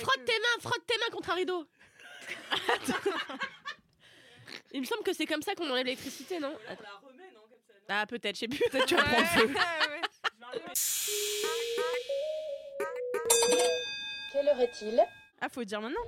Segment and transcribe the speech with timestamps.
[0.00, 1.66] Frotte tes mains, frotte tes mains contre un rideau.
[4.72, 6.84] Il me semble que c'est comme ça qu'on enlève l'électricité, non Attends.
[7.88, 8.60] Ah, peut-être, je sais plus.
[8.70, 9.52] Peut-être tu vas prendre feu.
[14.32, 15.02] Quelle heure est-il
[15.40, 16.00] Ah, faut dire maintenant.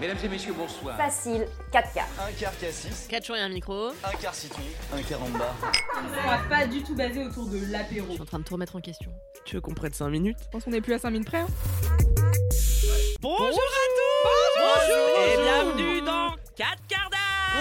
[0.00, 0.96] Mesdames et messieurs, bonsoir.
[0.96, 2.08] Facile, 4 quarts.
[2.26, 3.88] Un quart K6, 4 jours et un micro.
[3.88, 4.62] un quart citron,
[4.92, 5.54] un quart en bas.
[5.96, 8.06] On va pas du tout basé autour de l'apéro.
[8.08, 9.12] Je suis en train de tout remettre en question.
[9.44, 11.40] Tu veux qu'on prenne 5 minutes Je pense qu'on est plus à 5 minutes près.
[11.40, 11.46] hein.
[13.22, 15.08] Bonjour, à tous Bonjour.
[15.24, 17.60] Et bienvenue dans 4 quarts d'heure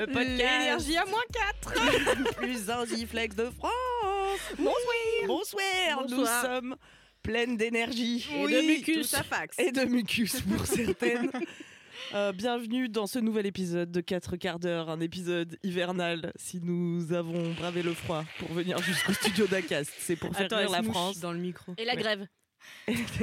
[0.00, 1.22] Le podcast L'énergie à moins
[1.64, 1.74] 4
[2.18, 3.70] le plus enziflex de France
[4.58, 4.74] Bonsoir
[5.26, 5.62] Bonsoir
[6.08, 6.42] Nous Bonsoir.
[6.42, 6.76] sommes
[7.22, 9.14] pleines d'énergie Et de mucus.
[9.58, 11.30] Et de mucus pour certaines
[12.14, 17.12] Euh, bienvenue dans ce nouvel épisode de 4 quarts d'heure, un épisode hivernal si nous
[17.12, 19.92] avons bravé le froid pour venir jusqu'au studio d'Acast.
[19.98, 21.20] C'est pour faire rire la France.
[21.20, 21.72] dans le micro.
[21.78, 22.00] Et la Ouais.
[22.00, 22.26] grève.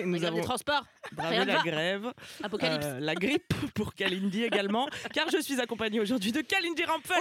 [0.06, 0.86] Nous avons des transports.
[1.12, 2.14] ne la grève.
[2.44, 2.86] Apocalypse.
[2.86, 7.18] Euh, la grippe pour Kalindi également, car je suis accompagnée aujourd'hui de Kalindi Rampfel,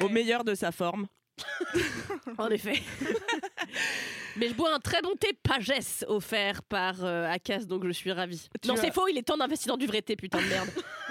[0.00, 1.06] au meilleur de sa forme.
[2.38, 2.82] En effet.
[4.36, 8.12] Mais je bois un très bon thé Pagès offert par euh, Acas, donc je suis
[8.12, 8.48] ravie.
[8.62, 10.68] Tu non, c'est faux, il est temps d'investir dans du vrai thé, putain de merde.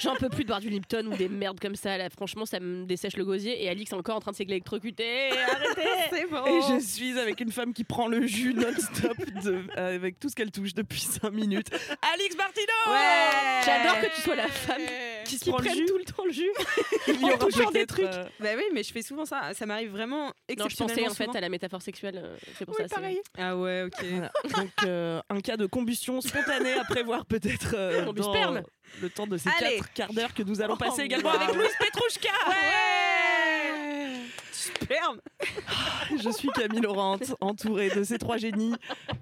[0.00, 1.96] J'en peux plus de boire du Lipton ou des merdes comme ça.
[1.98, 3.62] Là, franchement, ça me dessèche le gosier.
[3.62, 5.30] Et Alix est encore en train de s'électrocuter.
[5.32, 6.44] Arrêtez C'est bon.
[6.46, 10.34] Et je suis avec une femme qui prend le jus non-stop euh, avec tout ce
[10.34, 11.68] qu'elle touche depuis 5 minutes.
[12.14, 13.64] Alix Martino Ouais.
[13.64, 14.80] J'adore que tu sois la femme
[15.24, 16.50] Qui se qui prend le prenne jus tout le temps le jus.
[17.08, 18.04] Il y en aura touchant des trucs.
[18.06, 19.52] euh, Bah oui, mais je fais souvent ça.
[19.54, 22.20] Ça m'arrive vraiment Non, je exceptionnellement pensais en fait à la métaphore sexuelle.
[22.24, 22.88] euh, C'est pour Oui, ça.
[22.88, 23.20] c'est- pareil.
[23.38, 24.04] Ah ouais, ok.
[24.10, 24.30] Voilà.
[24.56, 28.62] Donc euh, un cas de combustion spontanée à prévoir peut-être euh, dans sperme.
[29.00, 29.76] Le temps de ces Allez.
[29.78, 32.28] 4 quarts d'heure que nous allons Oh, passer également avec Louise Petrouchka.
[32.48, 34.20] Ouais
[34.52, 35.20] Sperme
[36.22, 38.74] Je suis Camille Laurent, entourée de ces trois génies.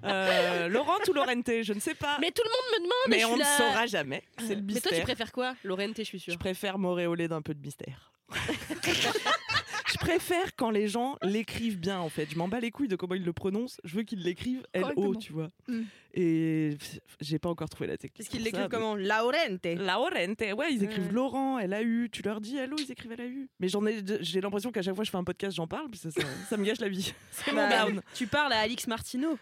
[0.03, 2.17] Euh, Laurent ou Laurenté, je ne sais pas.
[2.19, 3.09] Mais tout le monde me demande.
[3.09, 4.23] Mais on ne saura jamais.
[4.39, 5.03] C'est le Mais toi, tu mystère.
[5.03, 5.55] préfères quoi?
[5.63, 6.33] Lorraine, je suis sûre.
[6.33, 8.11] Je préfère m'auréoler d'un peu de mystère.
[9.99, 12.27] je préfère quand les gens l'écrivent bien en fait.
[12.31, 13.79] Je m'en bats les couilles de comment ils le prononcent.
[13.83, 15.49] Je veux qu'ils l'écrivent L-O, tu vois.
[15.67, 15.81] Mm.
[16.15, 16.77] Et
[17.21, 18.17] j'ai pas encore trouvé la technique.
[18.17, 18.95] Parce qu'ils l'écrivent comment?
[18.95, 19.59] Laurente.
[19.63, 21.11] mais- Laurente, ouais, ils écrivent.
[21.13, 22.09] Laurent, L-A-U.
[22.11, 23.47] Tu leur dis Hello, ils écrivent L-A-U.
[23.59, 25.89] Mais j'en ai, j'ai l'impression qu'à chaque fois que je fais un podcast, j'en parle,
[25.89, 27.13] puis ça, ça, ça me gâche la vie.
[27.31, 28.01] C'est mon Bah, down.
[28.15, 29.37] Tu parles à Alix Martineau.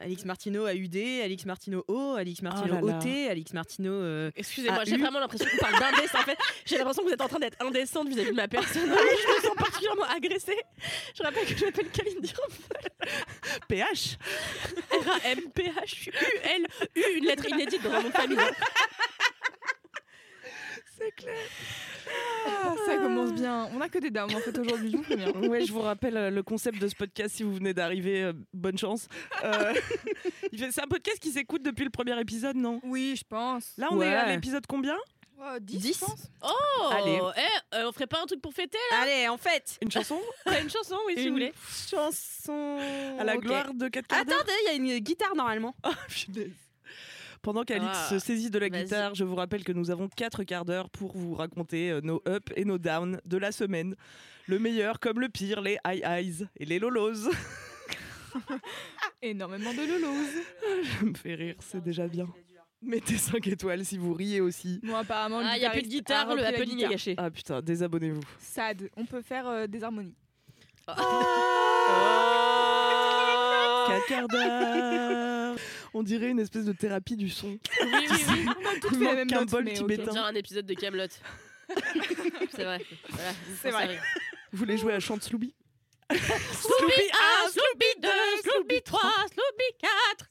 [0.00, 2.98] Alix Martineau AUD, Alix Martineau O, Alix Martineau Oh là là.
[2.98, 3.92] OT, Alix Martineau.
[3.92, 5.00] euh, Excusez-moi, j'ai U.
[5.00, 6.20] vraiment l'impression qu'on parle d'indécence.
[6.20, 8.82] En fait, j'ai l'impression que vous êtes en train d'être indécente vis-à-vis de ma personne.
[8.88, 10.58] je me sens particulièrement agressée.
[11.16, 12.32] Je rappelle que je m'appelle Kalindi
[13.68, 14.16] PH.
[14.92, 18.38] R-A-M-P-H-U-L-U, une lettre inédite dans mon nom de famille.
[20.96, 21.34] C'est clair.
[22.46, 23.68] Ah, ça commence bien.
[23.74, 25.32] On a que des dames en fait aujourd'hui, je vous préviens.
[25.48, 28.22] Ouais, je vous rappelle euh, le concept de ce podcast si vous venez d'arriver.
[28.24, 29.08] euh, bonne chance.
[29.44, 29.72] Euh,
[30.52, 32.80] il fait- c'est un podcast qui s'écoute depuis le premier épisode, non?
[32.84, 33.72] Oui, je pense.
[33.78, 34.96] Là, on est à l'épisode combien?
[35.40, 35.94] Oh, 10, Dix.
[36.00, 36.24] je pense.
[36.42, 37.20] Oh Allez.
[37.36, 40.20] eh, euh, on ferait pas un truc pour fêter Allez, en fait, Une chanson?
[40.46, 41.52] Là Une chanson, oui, si vous une voulez.
[41.88, 42.78] chanson.
[43.20, 45.76] à la gloire de 4 quarts d'heure Attendez, il y a une guitare normalement.
[45.86, 46.50] Oh, punaise.
[47.48, 50.44] Pendant qu'Alix Ah, se saisit de la guitare, je vous rappelle que nous avons 4
[50.44, 53.94] quarts d'heure pour vous raconter euh, nos ups et nos downs de la semaine.
[54.46, 57.30] Le meilleur comme le pire, les high highs et les lolos.
[59.22, 60.26] Énormément de lolos.
[60.98, 62.28] Ça me fait rire, c'est déjà bien.
[62.82, 64.80] Mettez 5 étoiles si vous riez aussi.
[64.82, 67.14] Bon, apparemment, le Ah, il y a plus de guitare, le happening est gâché.
[67.16, 68.20] Ah putain, désabonnez-vous.
[68.40, 68.90] Sad.
[68.94, 70.14] On peut faire euh, des harmonies.
[70.86, 70.92] Oh.
[73.88, 75.37] 4 quarts d'heure
[75.94, 77.48] On dirait une espèce de thérapie du son.
[77.48, 77.58] Oui,
[77.92, 78.46] oui, oui.
[78.80, 79.88] Toutes Il fait la même qu'un note, bol mais qui ok.
[79.88, 80.04] m'éteint.
[80.08, 81.04] On dirait un épisode de Camelot.
[82.54, 82.80] C'est vrai.
[83.10, 83.98] Voilà, C'est vrai.
[84.52, 85.54] Vous voulez jouer à Chante Slooby
[86.10, 87.02] Sloopy
[87.46, 88.08] 1, Sloopy 2,
[88.42, 89.78] Sloopy 3, Sloopy
[90.16, 90.30] 4.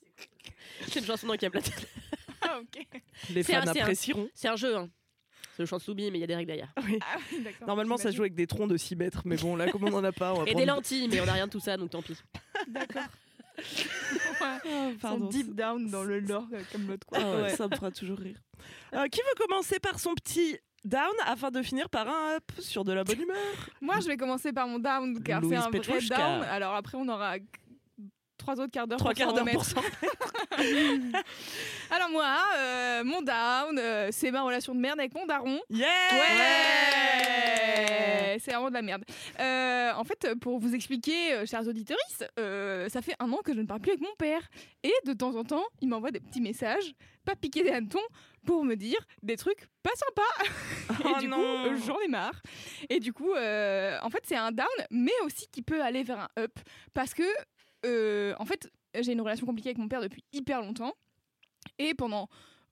[0.89, 1.61] C'est une chanson dans Camelot.
[2.39, 2.85] Ah, ok.
[3.33, 4.29] Les fans un- apprécieront.
[4.35, 4.89] C'est un jeu, hein.
[5.55, 6.71] C'est le chant Sloopy, mais il y a des règles derrière.
[6.77, 7.67] Ah, oui, d'accord.
[7.67, 8.17] Normalement, ça j'imagine.
[8.17, 10.33] joue avec des troncs de 6 mètres, mais bon, là, comme on en a pas,
[10.33, 10.59] on va Et prendre...
[10.59, 12.15] des lentilles, mais on n'a rien de tout ça, donc tant pis.
[12.67, 13.01] D'accord.
[14.41, 15.27] Ah, Son pardon.
[15.29, 17.17] deep down dans le lore euh, comme l'autre quoi.
[17.21, 18.37] Ah ouais, Ça me fera toujours rire.
[18.93, 22.83] Euh, qui veut commencer par son petit down afin de finir par un up sur
[22.83, 23.37] de la bonne humeur?
[23.81, 26.43] Moi, je vais commencer par mon down, car c'est un vrai down.
[26.43, 27.35] Alors après, on aura
[28.47, 29.57] trois autres quarts d'heure Trois quarts d'heure remettre.
[29.57, 29.81] pour s'en
[31.91, 35.59] Alors moi, euh, mon down, euh, c'est ma relation de merde avec mon daron.
[35.69, 36.19] Yeah Ouais,
[38.39, 39.03] C'est vraiment de la merde.
[39.41, 43.65] Euh, en fait, pour vous expliquer, chers auditeurs, ça fait un an que je ne
[43.65, 44.47] parle plus avec mon père.
[44.83, 46.93] Et de temps en temps, il m'envoie des petits messages,
[47.25, 47.99] pas piqués des hannetons,
[48.45, 50.21] pour me dire des trucs pas sympas.
[51.03, 51.37] Oh et du non.
[51.37, 52.41] coup, j'en ai marre.
[52.89, 56.29] Et du coup, en fait, c'est un down, mais aussi qui peut aller vers un
[56.39, 56.53] up.
[56.93, 57.23] Parce que,
[57.87, 58.69] euh, en fait,
[58.99, 60.93] j'ai une relation compliquée avec mon père depuis hyper longtemps.
[61.79, 62.29] Et pendant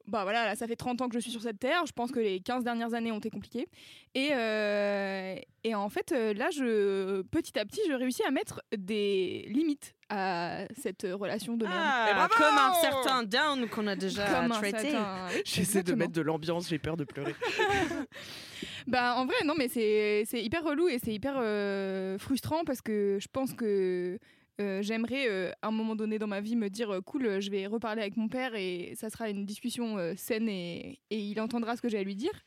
[0.07, 1.83] bah voilà, là, ça fait 30 ans que je suis sur cette terre.
[1.88, 3.67] Je pense que les 15 dernières années ont été compliquées.
[4.13, 8.62] Et, euh, et en fait, euh, là, je, petit à petit, je réussis à mettre
[8.77, 11.75] des limites à cette relation de merde.
[11.83, 14.91] Ah, Et bravo comme un certain down qu'on a déjà Comme un traité.
[14.91, 17.33] certain- J'essaie de mettre de l'ambiance, j'ai peur de pleurer.
[18.88, 22.81] Bah en vrai non mais c'est c'est hyper relou et c'est hyper euh, frustrant parce
[22.81, 24.19] que je pense que
[24.61, 27.51] euh, j'aimerais euh, à un moment donné dans ma vie me dire euh, cool je
[27.51, 31.75] vais reparler avec mon père et ça sera une discussion saine et, et il entendra
[31.75, 32.43] ce que j'ai à lui dire.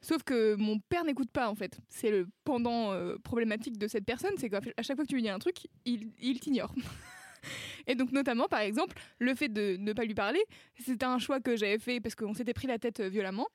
[0.00, 1.78] Sauf que mon père n'écoute pas en fait.
[1.88, 5.28] C'est le pendant problématique de cette personne, c'est qu'à chaque fois que tu lui dis
[5.28, 6.74] un truc, il, il t'ignore.
[7.86, 10.42] Et donc notamment par exemple le fait de ne pas lui parler,
[10.80, 13.46] c'était un choix que j'avais fait parce qu'on s'était pris la tête violemment.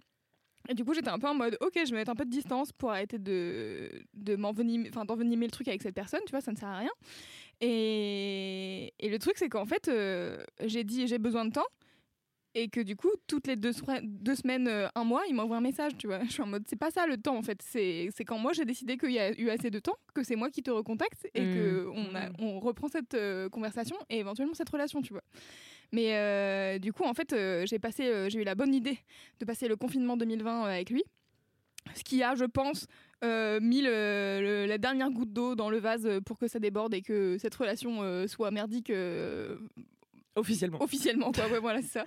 [0.69, 2.30] Et du coup, j'étais un peu en mode, ok, je vais mettre un peu de
[2.30, 6.42] distance pour arrêter de, de m'envenimer, enfin, d'envenimer le truc avec cette personne, tu vois,
[6.42, 6.92] ça ne sert à rien.
[7.62, 11.65] Et, et le truc, c'est qu'en fait, euh, j'ai dit, j'ai besoin de temps.
[12.56, 15.92] Et que du coup, toutes les deux, semaines, euh, un mois, il m'envoie un message,
[15.98, 16.24] tu vois.
[16.25, 17.62] Je suis en mode, c'est pas ça le temps, en fait.
[17.62, 20.50] C'est quand moi, j'ai décidé qu'il y a eu assez de temps, que c'est moi
[20.50, 21.54] qui te recontacte et Mm.
[21.54, 25.24] que on, a, on reprend cette euh, conversation et éventuellement cette relation, tu vois.
[25.92, 27.33] Mais du coup, en fait,
[27.65, 28.98] j'ai passé, j'ai eu la bonne idée
[29.39, 31.04] de passer le confinement 2020 avec lui.
[31.95, 32.88] Ce qui a, je pense,
[33.24, 37.02] mis le- le- la dernière goutte d'eau dans le vase pour que ça déborde et
[37.02, 39.58] que cette relation euh, soit merdique euh,
[40.36, 40.81] Officiellement.
[40.81, 41.31] officiellement.
[41.31, 41.48] Quoi.
[41.48, 42.06] Ouais, voilà, c'est ça.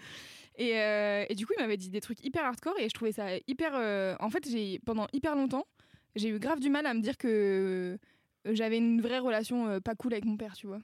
[0.57, 3.13] Et, euh, et du coup, il m'avait dit des trucs hyper hardcore et je trouvais
[3.13, 3.73] ça hyper.
[3.75, 5.67] euh, En fait, j'ai pendant hyper longtemps,
[6.17, 7.97] j'ai eu grave du mal à me dire que
[8.47, 10.81] euh, j'avais une vraie relation euh, pas cool avec mon père, tu vois.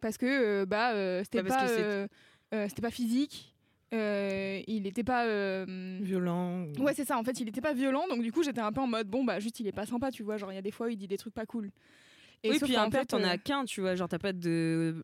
[0.00, 2.06] Parce que euh, bah euh, c'était parce pas euh,
[2.52, 3.53] euh, c'était pas physique.
[3.94, 6.64] Euh, il était pas euh, Violent.
[6.78, 7.18] ou- Ouais, c'est ça.
[7.18, 9.24] En fait, il était pas violent, donc du coup, j'étais un peu en mode bon,
[9.24, 10.36] bah juste, il est pas sympa, tu vois.
[10.36, 11.70] Genre, il y a des fois, où il dit des trucs pas cool.
[12.42, 13.94] Et oui, puis père, fait, t'en euh, as qu'un, tu vois.
[13.94, 15.02] Genre, t'as pas de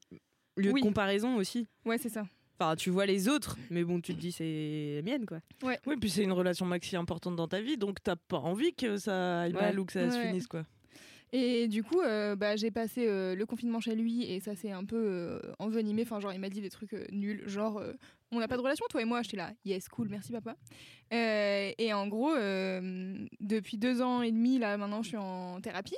[0.57, 0.81] lieu Oui.
[0.83, 1.67] de comparaison aussi.
[1.87, 2.25] Ouais, c'est ça.
[2.59, 5.39] Enfin, tu vois les autres, mais bon, tu te dis, c'est la mienne, quoi.
[5.63, 8.99] Oui, puis c'est une relation maxi importante dans ta vie, donc t'as pas envie que
[8.99, 9.61] ça aille Ouais.
[9.63, 10.27] mal ou que ça se Ouais.
[10.27, 10.65] finisse, quoi.
[11.33, 14.73] Et du coup, euh, bah, j'ai passé euh, le confinement chez lui et ça s'est
[14.73, 16.03] un peu euh, envenimé.
[16.03, 17.45] Enfin, genre, il m'a dit des trucs euh, nuls.
[17.47, 17.93] Genre, euh,
[18.33, 19.23] on n'a pas de relation, toi et moi.
[19.23, 20.57] J'étais là, yes, cool, merci papa.
[21.13, 25.61] Euh, et en gros, euh, depuis deux ans et demi, là, maintenant, je suis en
[25.61, 25.97] thérapie.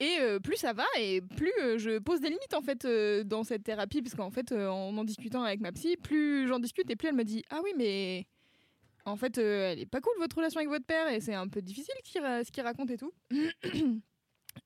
[0.00, 2.86] Et euh, plus ça va et plus je pose des limites en fait
[3.26, 6.88] dans cette thérapie parce qu'en fait en en discutant avec ma psy plus j'en discute
[6.88, 8.28] et plus elle me dit ah oui mais
[9.06, 11.62] en fait elle est pas cool votre relation avec votre père et c'est un peu
[11.62, 13.12] difficile ce qu'il raconte et tout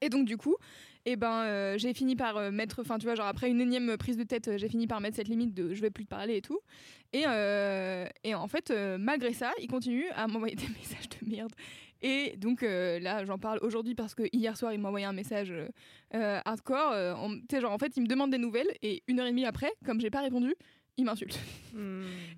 [0.01, 0.57] et donc du coup
[1.05, 3.97] et ben euh, j'ai fini par euh, mettre enfin tu vois genre après une énième
[3.97, 6.09] prise de tête euh, j'ai fini par mettre cette limite de je vais plus te
[6.09, 6.61] parler et tout.
[7.13, 7.25] Et,
[8.25, 11.53] et en fait malgré ça il continue à m'envoyer des messages de merde.
[12.01, 15.53] Et donc là j'en parle aujourd'hui parce que hier soir il m'a envoyé un message
[16.13, 16.95] hardcore
[17.31, 19.45] tu sais genre en fait il me demande des nouvelles et une heure et demie
[19.45, 20.55] après comme j'ai pas répondu
[20.97, 21.39] il m'insulte.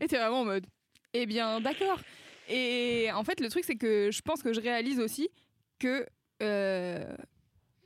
[0.01, 0.67] Et t'es vraiment en mode
[1.13, 2.01] eh bien d'accord.
[2.49, 5.29] Et en fait le truc c'est que je pense que je réalise aussi
[5.79, 6.05] que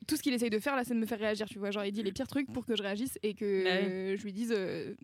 [0.08, 1.84] tout ce qu'il essaye de faire là c'est de me faire réagir tu vois genre
[1.84, 3.84] il dit les pires trucs pour que je réagisse et que Ouais.
[3.84, 4.94] euh, je lui dise euh,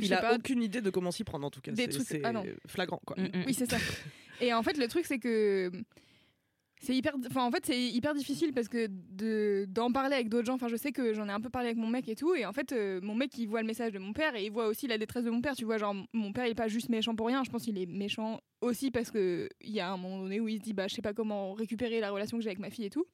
[0.00, 1.72] Il a pas, aucune idée de comment s'y prendre, en tout cas.
[1.72, 2.44] Des C'est- trucs- ah non.
[2.66, 3.16] flagrant, quoi.
[3.18, 3.44] Mm, mm.
[3.46, 3.76] oui, c'est ça.
[4.40, 5.72] Et en fait, le truc, c'est que
[6.80, 10.46] c'est hyper, enfin, en fait, c'est hyper difficile parce que de d'en parler avec d'autres
[10.46, 10.54] gens.
[10.54, 12.46] Enfin, je sais que j'en ai un peu parlé avec mon mec et tout, et
[12.46, 14.68] en fait, euh, mon mec, il voit le message de mon père et il voit
[14.68, 15.56] aussi la détresse de mon père.
[15.56, 17.42] Tu vois, genre, mon père, il est pas juste méchant pour rien.
[17.42, 20.46] Je pense qu'il est méchant aussi parce que il y a un moment donné où
[20.46, 22.70] il se dit, bah, je sais pas comment récupérer la relation que j'ai avec ma
[22.70, 23.06] fille et tout.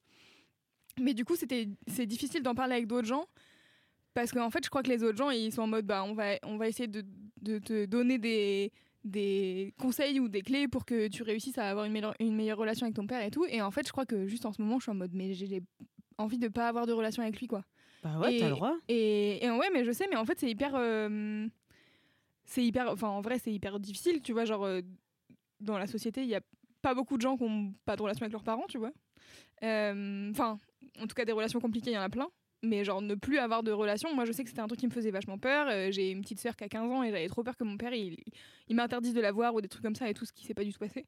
[0.99, 3.25] Mais du coup, c'était, c'est difficile d'en parler avec d'autres gens.
[4.13, 6.13] Parce qu'en fait, je crois que les autres gens, ils sont en mode, bah, on
[6.13, 7.03] va, on va essayer de,
[7.41, 8.71] de te donner des,
[9.03, 12.57] des conseils ou des clés pour que tu réussisses à avoir une meilleure, une meilleure
[12.57, 13.45] relation avec ton père et tout.
[13.45, 15.33] Et en fait, je crois que juste en ce moment, je suis en mode, mais
[15.33, 15.61] j'ai
[16.17, 17.65] envie de pas avoir de relation avec lui, quoi.
[18.03, 18.77] Bah ouais, t'as le droit.
[18.87, 20.71] Et, et ouais, mais je sais, mais en fait, c'est hyper.
[20.75, 21.45] euh,
[22.45, 22.89] c'est hyper.
[22.91, 24.45] Enfin, en vrai, c'est hyper difficile, tu vois.
[24.45, 24.81] Genre, euh,
[25.59, 26.41] dans la société, il y a
[26.81, 28.91] pas beaucoup de gens qui ont pas de relation avec leurs parents, tu vois.
[29.63, 30.57] Euh, Enfin,
[31.01, 32.29] en tout cas, des relations compliquées, il y en a plein.
[32.63, 34.13] mais genre ne plus avoir de relation.
[34.15, 35.67] Moi, je sais que c'était un truc qui me faisait vachement peur.
[35.69, 37.77] Euh, j'ai une petite sœur qui a 15 ans et j'avais trop peur que mon
[37.77, 38.17] père il,
[38.67, 40.53] il m'interdise de la voir ou des trucs comme ça et tout ce qui s'est
[40.53, 41.05] pas du tout passé.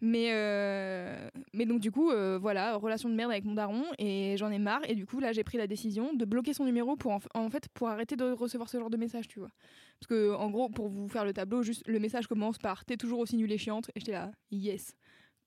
[0.00, 4.36] Mais, euh, mais donc, du coup, euh, voilà, relation de merde avec mon daron et
[4.36, 4.82] j'en ai marre.
[4.88, 7.68] Et du coup, là, j'ai pris la décision de bloquer son numéro pour en fait
[7.74, 9.50] pour arrêter de recevoir ce genre de message, tu vois.
[9.98, 12.96] Parce que, en gros, pour vous faire le tableau, juste le message commence par T'es
[12.96, 13.90] toujours aussi nulle et chiante.
[13.94, 14.94] Et j'étais là, yes,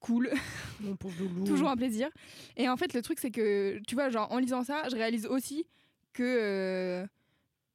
[0.01, 0.29] cool.
[0.81, 1.46] Mon pauvre loulou.
[1.46, 2.10] toujours un plaisir.
[2.58, 5.25] Et en fait, le truc, c'est que, tu vois, genre, en lisant ça, je réalise
[5.27, 5.65] aussi
[6.13, 7.08] que, euh,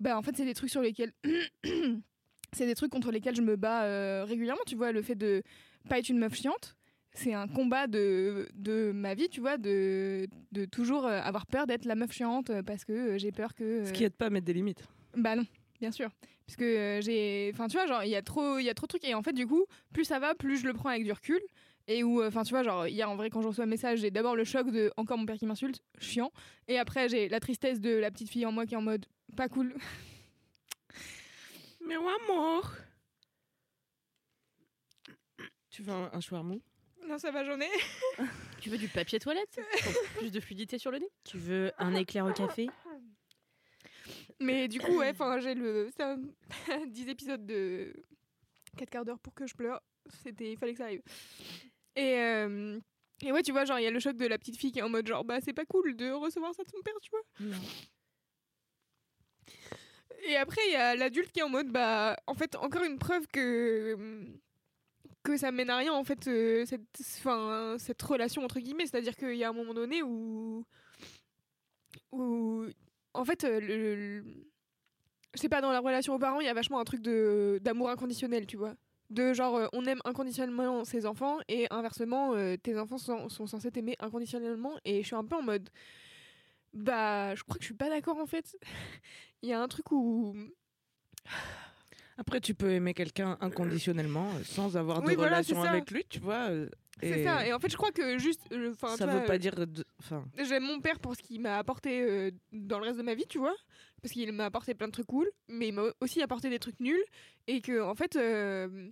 [0.00, 1.12] bah, en fait, c'est des trucs sur lesquels.
[2.52, 5.42] c'est des trucs contre lesquels je me bats euh, régulièrement, tu vois, le fait de
[5.88, 6.76] pas être une meuf chiante.
[7.12, 11.66] C'est un combat de, de ma vie, tu vois, de, de toujours euh, avoir peur
[11.66, 13.84] d'être la meuf chiante parce que euh, j'ai peur que.
[13.84, 14.84] Ce euh, qui aide pas à mettre des limites.
[15.16, 15.44] bah non,
[15.80, 16.10] bien sûr.
[16.46, 17.50] Parce que j'ai.
[17.54, 19.04] Enfin, tu vois, genre, il y, a trop- il y a trop de trucs.
[19.04, 19.64] Et en fait, du coup,
[19.94, 21.40] plus ça va, plus je le prends avec du recul.
[21.88, 24.00] Et où, euh, enfin, tu vois, genre, hier, en vrai, quand je reçois un message,
[24.00, 26.32] j'ai d'abord le choc de encore mon père qui m'insulte, chiant.
[26.66, 29.06] Et après, j'ai la tristesse de la petite fille en moi qui est en mode
[29.36, 29.74] pas cool.
[31.86, 32.72] Mais amour.
[35.70, 36.56] Tu veux un, un shawarma?
[37.06, 37.68] Non, ça va, j'en ai.
[38.60, 39.60] Tu veux du papier toilette?
[39.82, 41.08] Pour Plus de fluidité sur le nez?
[41.24, 42.68] Tu veux un éclair au café?
[44.40, 45.90] Mais du coup, ouais, enfin, j'ai le.
[46.00, 46.18] Un-
[46.86, 47.92] 10 épisodes de
[48.76, 49.80] 4 quarts d'heure pour que je pleure.
[50.22, 50.52] C'était.
[50.52, 51.02] Il fallait que ça arrive.
[51.96, 52.18] Et.
[52.18, 52.78] euh,
[53.22, 54.78] Et ouais, tu vois, genre, il y a le choc de la petite fille qui
[54.78, 57.10] est en mode, genre, bah, c'est pas cool de recevoir ça de son père, tu
[57.10, 57.22] vois.
[57.40, 57.56] Non.
[60.28, 62.98] Et après, il y a l'adulte qui est en mode, bah, en fait, encore une
[62.98, 63.96] preuve que
[65.22, 66.86] que ça mène à rien, en fait, euh, cette,
[67.18, 68.86] enfin, cette relation, entre guillemets.
[68.86, 70.64] C'est-à-dire qu'il y a un moment donné où...
[72.12, 72.64] où
[73.12, 73.76] en fait, euh, le,
[74.20, 74.24] le-
[75.34, 77.58] je sais pas, dans la relation aux parents, il y a vachement un truc de
[77.62, 78.74] d'amour inconditionnel, tu vois.
[79.10, 83.46] De genre, euh, on aime inconditionnellement ses enfants et inversement, euh, tes enfants sont, sont
[83.46, 84.74] censés t'aimer inconditionnellement.
[84.84, 85.68] Et je suis un peu en mode,
[86.74, 88.56] bah, je crois que je suis pas d'accord en fait.
[89.42, 90.34] Il y a un truc où.
[92.18, 96.18] Après, tu peux aimer quelqu'un inconditionnellement euh, sans avoir de Oui, relation avec lui, tu
[96.18, 96.48] vois.
[97.00, 97.46] C'est et ça.
[97.46, 98.40] Et en fait, je crois que juste.
[98.96, 99.54] ça veut pas dire.
[99.54, 103.02] de- Enfin, J'aime mon père pour ce qu'il m'a apporté euh, dans le reste de
[103.02, 103.54] ma vie, tu vois.
[104.06, 106.78] Parce qu'il m'a apporté plein de trucs cool, mais il m'a aussi apporté des trucs
[106.78, 107.02] nuls.
[107.48, 108.88] Et que, en fait, euh,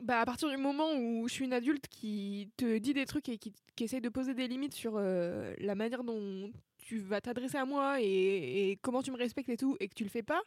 [0.00, 3.28] bah, à partir du moment où je suis une adulte qui te dit des trucs
[3.28, 7.20] et qui, qui essaye de poser des limites sur euh, la manière dont tu vas
[7.20, 10.08] t'adresser à moi et, et comment tu me respectes et tout, et que tu le
[10.08, 10.40] fais pas,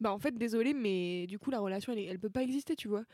[0.00, 2.88] bah, en fait, désolé, mais du coup, la relation, elle, elle peut pas exister, tu
[2.88, 3.04] vois.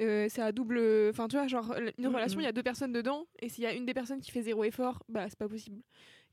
[0.00, 0.80] Euh, c'est à double.
[1.10, 2.14] Enfin, tu vois, genre, une Mhm.
[2.16, 4.32] relation, il y a deux personnes dedans, et s'il y a une des personnes qui
[4.32, 5.82] fait zéro effort, bah, c'est pas possible.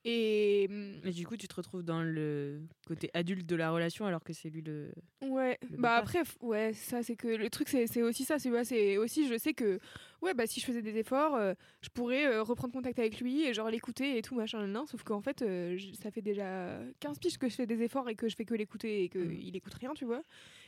[0.07, 0.67] Et.
[0.69, 4.33] Mais du coup, tu te retrouves dans le côté adulte de la relation alors que
[4.33, 4.91] c'est lui le.
[5.23, 8.63] Ouais, le bah après, ouais, ça c'est que le truc c'est aussi ça, c'est ouais,
[8.63, 9.79] c'est aussi je sais que
[10.21, 13.45] ouais bah si je faisais des efforts, euh, je pourrais euh, reprendre contact avec lui
[13.45, 17.17] et genre l'écouter et tout machin non, sauf qu'en fait euh, ça fait déjà 15
[17.17, 19.33] piges que je fais des efforts et que je fais que l'écouter et que Mm.
[19.41, 20.21] il écoute rien, tu vois.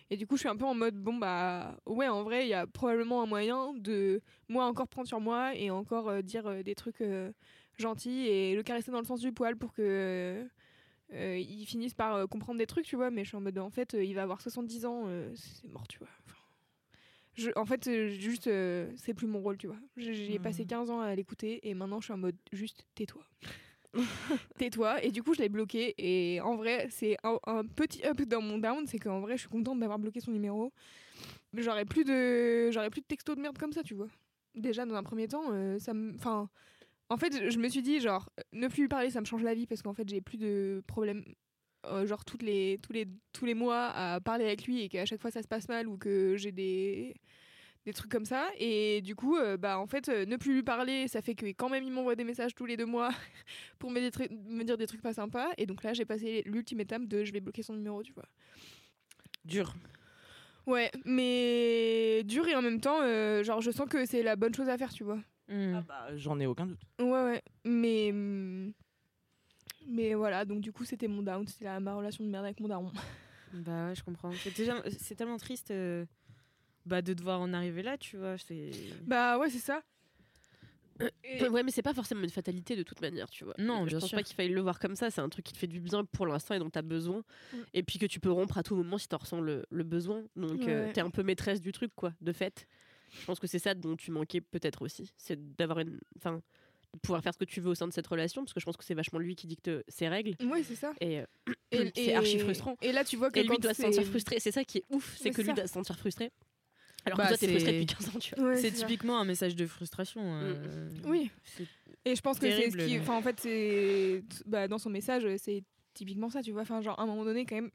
[0.10, 2.50] Et du coup, je suis un peu en mode bon bah ouais, en vrai, il
[2.50, 6.74] y a probablement un moyen de moi encore prendre sur moi et encore dire des
[6.76, 7.04] trucs
[7.78, 10.46] gentils et le caresser dans le sens du poil pour que
[11.14, 13.58] euh, ils finissent par euh, comprendre des trucs, tu vois, mais je suis en mode,
[13.60, 15.06] en fait, euh, il va avoir 70 ans,
[15.36, 16.10] c'est mort, tu vois.
[16.26, 16.38] Enfin,
[17.36, 18.50] je, en fait, juste,
[18.98, 19.78] c'est plus mon rôle, tu vois.
[19.96, 20.42] J'ai Mhm.
[20.42, 23.24] passé 15 ans à l'écouter et maintenant je suis en mode, juste, tais-toi.
[24.58, 25.04] tais-toi.
[25.04, 25.94] Et du coup, je l'ai bloqué.
[25.98, 29.42] Et en vrai, c'est un, un petit up dans mon down, c'est qu'en vrai, je
[29.42, 30.72] suis contente d'avoir bloqué son numéro.
[31.54, 34.08] J'aurais plus de, j'aurais plus de textos de merde comme ça, tu vois.
[34.54, 36.50] Déjà, dans un premier temps, euh, ça me, enfin,
[37.10, 39.44] en fait, je me suis dit, genre, euh, ne plus lui parler, ça me change
[39.44, 41.24] la vie parce qu'en fait, j'ai plus de problèmes,
[41.86, 45.06] euh, genre, toutes les, tous, les, tous les mois à parler avec lui et qu'à
[45.06, 47.16] chaque fois ça se passe mal ou que j'ai des,
[47.86, 48.50] des trucs comme ça.
[48.58, 51.46] Et du coup, euh, bah, en fait, euh, ne plus lui parler, ça fait que
[51.46, 53.10] quand même il m'envoie des messages tous les deux mois
[53.80, 55.50] pour me, me dire des trucs pas sympas.
[55.58, 58.26] Et donc là, j'ai passé l'ultime étape de je vais bloquer son numéro, tu vois.
[59.46, 59.74] dur.
[60.66, 63.00] Ouais, mais dur et en même temps,
[63.44, 65.22] genre, je sens que c'est la bonne chose à faire, tu vois.
[65.50, 65.82] Hmm.
[65.88, 66.80] Bah, J'en ai aucun doute.
[67.00, 67.42] Ouais, ouais.
[67.64, 68.10] Mais.
[68.12, 68.74] hum,
[69.88, 71.48] Mais voilà, donc du coup, c'était mon down.
[71.48, 72.92] C'était la- ma relation de merde avec mon daron.
[73.54, 74.34] Bah ouais, je comprends.
[74.34, 76.06] C'est déjà, c'est tellement triste euh,
[76.86, 78.38] bah, de devoir en arriver là, tu vois.
[78.38, 78.72] C'est.
[79.04, 79.82] Bah ouais, c'est ça.
[81.24, 83.54] Et- Ouais, mais c'est pas forcément une fatalité de toute manière, tu vois.
[83.58, 84.18] Non, je bien pense sûr.
[84.18, 85.10] pas qu'il faille le voir comme ça.
[85.12, 87.24] C'est un truc qui te fait du bien pour l'instant et dont tu as besoin.
[87.54, 87.58] Mm.
[87.74, 90.24] Et puis que tu peux rompre à tout moment si tu ressens le, le besoin.
[90.36, 90.94] Donc euh, Ouais.
[90.94, 92.68] t'es un peu maîtresse du truc, quoi, de fait.
[93.22, 95.12] Je pense que c'est ça dont tu manquais peut-être aussi.
[95.18, 96.00] C'est d'avoir une.
[96.18, 96.42] Enfin,
[96.94, 98.44] de pouvoir faire ce que tu veux au sein de cette relation.
[98.44, 100.36] Parce que je pense que c'est vachement lui qui dicte ses règles.
[100.46, 100.94] Ouais, c'est ça.
[101.02, 101.26] Et, euh,
[101.72, 102.76] Et, c'est archi frustrant.
[102.82, 104.40] Et là, tu vois que Et lui quand doit se sentir frustré.
[104.40, 105.54] C'est ça qui est ouf, c'est que lui ça.
[105.54, 106.32] doit se sentir frustré.
[107.06, 108.50] Alors Bah, que toi, t'es frustré depuis 15 ans, tu vois.
[108.50, 108.86] Ouais, c'est ça.
[108.86, 110.22] typiquement un message de frustration.
[110.26, 111.30] euh, Oui.
[111.46, 111.66] c'est-
[112.04, 113.00] Et je pense que c'est ce qui.
[113.00, 114.24] Enfin, en fait, c'est.
[114.46, 116.62] Bah, dans son message, c'est typiquement ça, tu vois.
[116.64, 117.72] Enfin, genre, à un moment donné, quand même,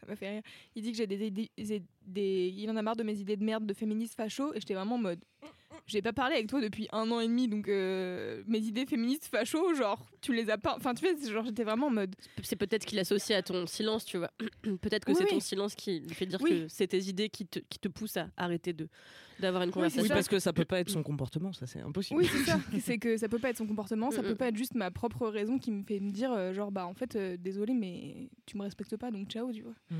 [0.00, 0.42] ça m'a fait rire.
[0.74, 1.50] Il dit que j'ai des, idées-
[2.06, 4.74] des, Il en a marre de mes idées de merde de féministe facho, et j'étais
[4.74, 5.20] vraiment en mode.
[5.88, 9.24] J'ai pas parlé avec toi depuis un an et demi, donc euh, mes idées féministes
[9.24, 10.74] facho, genre, tu les as pas.
[10.76, 12.14] Enfin, tu vois, c'est genre, j'étais vraiment en mode.
[12.42, 14.30] C'est peut-être qu'il associe à ton silence, tu vois.
[14.80, 15.30] peut-être que Oui, c'est oui.
[15.30, 16.50] ton silence qui lui fait dire Oui.
[16.50, 18.88] que c'est tes idées qui te, qui te poussent à arrêter de
[19.40, 20.02] d'avoir une conversation.
[20.02, 22.18] Oui, parce que ça peut pas être son comportement, ça c'est impossible.
[22.18, 22.58] Oui, c'est ça.
[22.80, 24.36] c'est que ça peut pas être son comportement, ça Mm, peut mm.
[24.36, 26.94] pas être juste ma propre raison qui me fait me dire, euh, genre, bah en
[26.94, 29.74] fait, euh, désolé, mais tu me respectes pas, donc ciao, tu vois.
[29.92, 29.94] Hmm.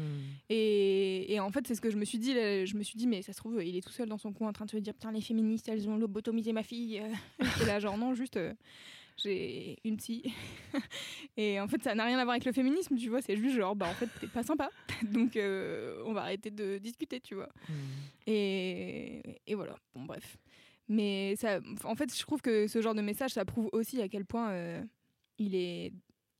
[0.50, 2.34] Et, et en fait, c'est ce que je me suis dit.
[2.34, 4.32] là, Je me suis dit, mais ça se trouve, il est tout seul dans son
[4.32, 7.02] coin en train de se dire, putain, les féministes, elles ont lobotomisé ma fille.
[7.62, 8.54] Et là, genre, non, juste, euh,
[9.18, 10.32] j'ai une psy.
[11.36, 13.20] et en fait, ça n'a rien à voir avec le féminisme, tu vois.
[13.20, 14.70] C'est juste, genre, bah en fait, t'es pas sympa.
[15.02, 17.48] Donc, euh, on va arrêter de discuter, tu vois.
[17.68, 17.72] Hmm.
[18.26, 20.38] Et, et voilà, bon bref.
[20.88, 24.08] Mais ça, en fait, je trouve que ce genre de message, ça prouve aussi à
[24.08, 24.82] quel point euh,
[25.38, 25.92] il, est,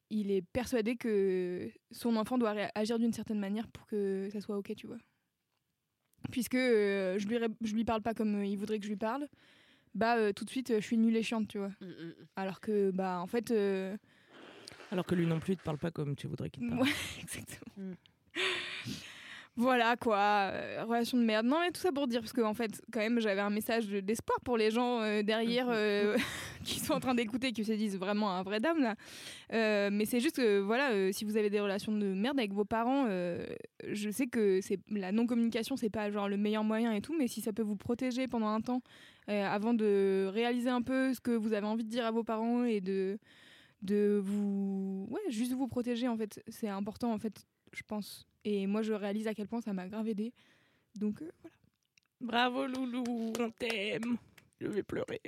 [0.09, 4.57] il est persuadé que son enfant doit agir d'une certaine manière pour que ça soit
[4.57, 4.99] ok, tu vois.
[6.31, 8.97] Puisque euh, je, lui, je lui parle pas comme euh, il voudrait que je lui
[8.97, 9.29] parle,
[9.95, 11.69] bah euh, tout de suite, euh, je suis nulle et chiante, tu vois.
[11.81, 12.15] Mm, mm, mm.
[12.37, 13.97] Alors que, bah en fait, euh,
[14.91, 16.83] Alors que lui non plus, il te parle pas comme tu voudrais qu'il te parle.
[16.83, 17.73] Ouais, exactement.
[17.77, 17.93] Mm.
[19.61, 21.45] Voilà quoi, euh, relation de merde.
[21.45, 23.89] Non mais tout ça pour dire parce que en fait quand même j'avais un message
[23.89, 26.17] de- d'espoir pour les gens euh, derrière euh,
[26.65, 28.95] qui sont en train d'écouter qui se disent vraiment un vrai dame là.
[29.53, 32.65] Euh, mais c'est juste que voilà si vous avez des relations de merde avec vos
[32.65, 37.01] parents, je sais que c'est la non communication c'est pas genre le meilleur moyen et
[37.01, 38.81] tout, mais si ça peut vous protéger pendant un temps
[39.27, 42.63] avant de réaliser un peu ce que vous avez envie de dire à vos parents
[42.63, 43.19] et de
[43.83, 48.27] de vous ouais juste vous protéger en fait c'est important en fait je pense.
[48.45, 50.33] Et moi je réalise à quel point ça m'a grave aidé
[50.95, 51.57] donc euh, voilà.
[52.21, 54.17] Bravo Loulou, on t'aime.
[54.61, 55.21] Je vais pleurer.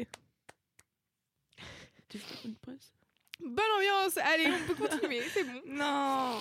[2.09, 2.93] Tu fais une pause?
[3.41, 4.17] Bonne ambiance.
[4.17, 5.61] Allez on peut continuer c'est bon.
[5.67, 6.39] Non.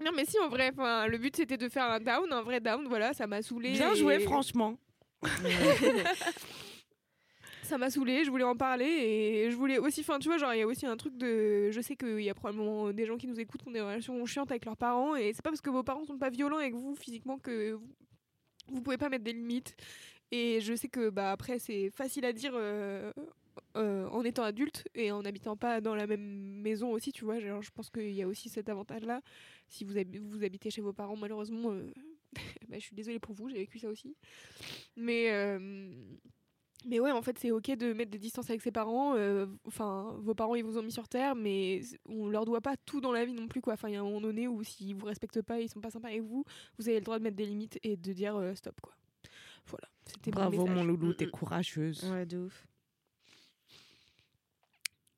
[0.00, 2.32] Non mais si en vrai le but c'était de faire un down.
[2.32, 4.78] Un vrai down voilà ça m'a saoulé Bien et- joué, franchement.
[7.68, 10.54] ça m'a saoulé je voulais en parler et je voulais aussi enfin tu vois genre
[10.54, 13.16] il y a aussi un truc de je sais qu'il y a probablement des gens
[13.16, 15.60] qui nous écoutent qui ont des relations chiantes avec leurs parents et c'est pas parce
[15.60, 17.86] que vos parents sont pas violents avec vous physiquement que vous,
[18.68, 19.76] vous pouvez pas mettre des limites
[20.30, 23.12] et je sais que bah après c'est facile à dire euh,
[23.76, 27.38] euh, en étant adulte et en n'habitant pas dans la même maison aussi tu vois
[27.38, 29.20] genre je pense qu'il y a aussi cet avantage là
[29.68, 31.92] si vous, habi- vous habitez chez vos parents malheureusement euh,
[32.68, 34.16] bah, je suis désolée pour vous j'ai vécu ça aussi.
[34.96, 35.90] Mais euh,
[36.86, 39.14] mais ouais, en fait, c'est ok de mettre des distances avec ses parents.
[39.16, 42.76] euh, Enfin, vos parents, ils vous ont mis sur terre, mais on leur doit pas
[42.86, 43.74] tout dans la vie non plus, quoi.
[43.74, 45.90] Enfin, il y a un moment donné où s'ils vous respectent pas, ils sont pas
[45.90, 46.44] sympas avec vous,
[46.78, 48.94] vous avez le droit de mettre des limites et de dire euh, stop, quoi.
[49.66, 49.88] Voilà.
[50.06, 51.30] C'était Bravo mon Loulou, t'es Mm, mm.
[51.32, 52.04] courageuse.
[52.10, 52.66] Ouais, de ouf.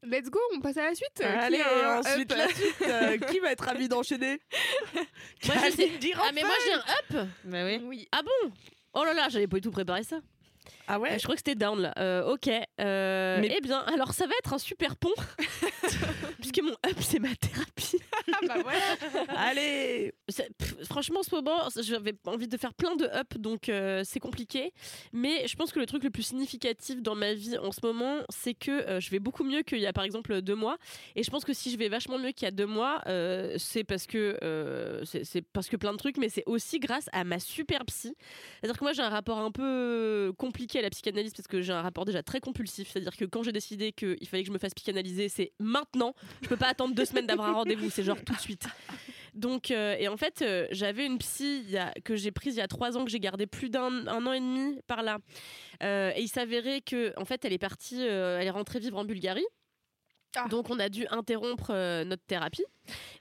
[0.02, 1.20] Let's go, on passe à la suite.
[1.20, 2.82] Allez, Qui a un ensuite up la suite.
[2.82, 4.40] euh, qui va être ravi d'enchaîner?
[5.46, 6.78] Moi, je sais- dire Ah, mais moi j'ai un
[7.22, 7.80] up Bah oui.
[7.84, 8.08] Oui.
[8.10, 8.50] Ah bon?
[8.94, 10.20] Oh là là, j'avais pas du tout préparé ça.
[10.92, 11.92] Ah ouais Euh, Je crois que c'était down là.
[11.98, 12.48] Euh, ok.
[12.80, 15.12] Euh, Mais- Eh bien, alors ça va être un super pont.
[16.40, 17.98] Puisque mon up, c'est ma thérapie.
[18.32, 19.28] Ah bah voilà.
[19.36, 20.12] Allez
[20.58, 24.20] pff, franchement, en ce moment, j'avais envie de faire plein de up, donc euh, c'est
[24.20, 24.72] compliqué.
[25.12, 28.18] Mais je pense que le truc le plus significatif dans ma vie en ce moment,
[28.28, 30.76] c'est que je vais beaucoup mieux qu'il y a par exemple deux mois.
[31.16, 33.02] Et je pense que si je vais vachement mieux qu'il y a deux mois,
[33.58, 37.38] c'est parce que c'est parce que plein de trucs, mais c'est aussi grâce à ma
[37.38, 38.14] super psy.
[38.60, 41.72] C'est-à-dire que moi j'ai un rapport un peu compliqué à la psychanalyse parce que j'ai
[41.72, 42.90] un rapport déjà très compulsif.
[42.90, 46.14] C'est-à-dire que quand j'ai décidé qu'il fallait que je me fasse psychanalyser, c'est maintenant.
[46.42, 48.66] Je peux pas attendre deux semaines d'avoir un rendez-vous, c'est genre tout de suite.
[49.34, 52.56] Donc, euh, et en fait, euh, j'avais une psy il y a- que j'ai prise
[52.56, 55.02] il y a trois ans, que j'ai gardée plus d'un un an et demi par
[55.04, 55.18] là.
[55.84, 59.04] Euh, et il s'avérait que, en fait, elle est partie, elle est rentrée vivre en
[59.04, 59.46] Bulgarie.
[60.36, 60.46] Ah.
[60.48, 61.72] Donc on a dû interrompre
[62.04, 62.64] notre thérapie.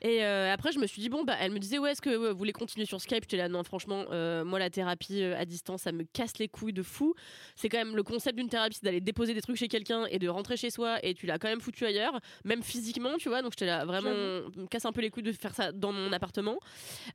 [0.02, 2.10] Et euh, après je me suis dit bon bah elle me disait ouais est-ce que
[2.10, 3.24] vous voulez continuer sur Skype?
[3.24, 6.48] J'étais là non franchement euh, moi la thérapie euh, à distance ça me casse les
[6.48, 7.14] couilles de fou.
[7.56, 10.20] C'est quand même le concept d'une thérapie c'est d'aller déposer des trucs chez quelqu'un et
[10.20, 13.42] de rentrer chez soi et tu l'as quand même foutu ailleurs même physiquement tu vois
[13.42, 16.12] donc j'étais là vraiment me casse un peu les couilles de faire ça dans mon
[16.12, 16.60] appartement.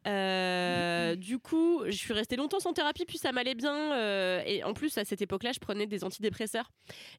[0.06, 4.74] Euh, du coup je suis restée longtemps sans thérapie puis ça m'allait bien et en
[4.74, 6.70] plus à cette époque là je prenais des antidépresseurs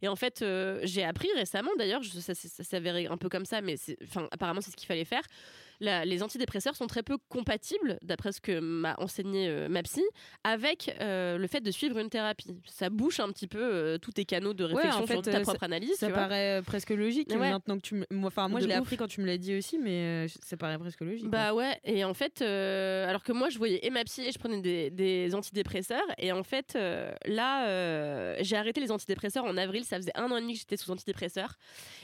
[0.01, 0.43] et en fait,
[0.83, 4.61] j'ai appris récemment, d'ailleurs, ça, ça, ça s'avérait un peu comme ça, mais enfin, apparemment,
[4.61, 5.64] c'est ce qu'il fallait faire faire.
[5.79, 10.03] La- les antidépresseurs sont très peu compatibles, d'après ce que m'a enseigné euh, ma psy,
[10.43, 12.57] avec euh, le fait de suivre une thérapie.
[12.65, 15.37] Ça bouche un petit peu euh, tous tes canaux de réflexion en fait, sur ta
[15.37, 15.95] euh, propre analyse.
[15.97, 17.49] Ça paraît presque logique Ouais.
[17.49, 18.05] maintenant que tu me...
[18.11, 21.01] moi, moi, je l'ai appris quand tu me l'as dit aussi, mais ça paraît presque
[21.01, 21.27] logique.
[21.29, 24.39] Bah ouais, et en fait, alors que moi je voyais et ma psy et je
[24.39, 26.77] prenais des, des antidépresseurs, et en fait,
[27.25, 30.77] là, j'ai arrêté les antidépresseurs en avril, ça faisait un an et demi que j'étais
[30.77, 31.55] sous antidépresseurs,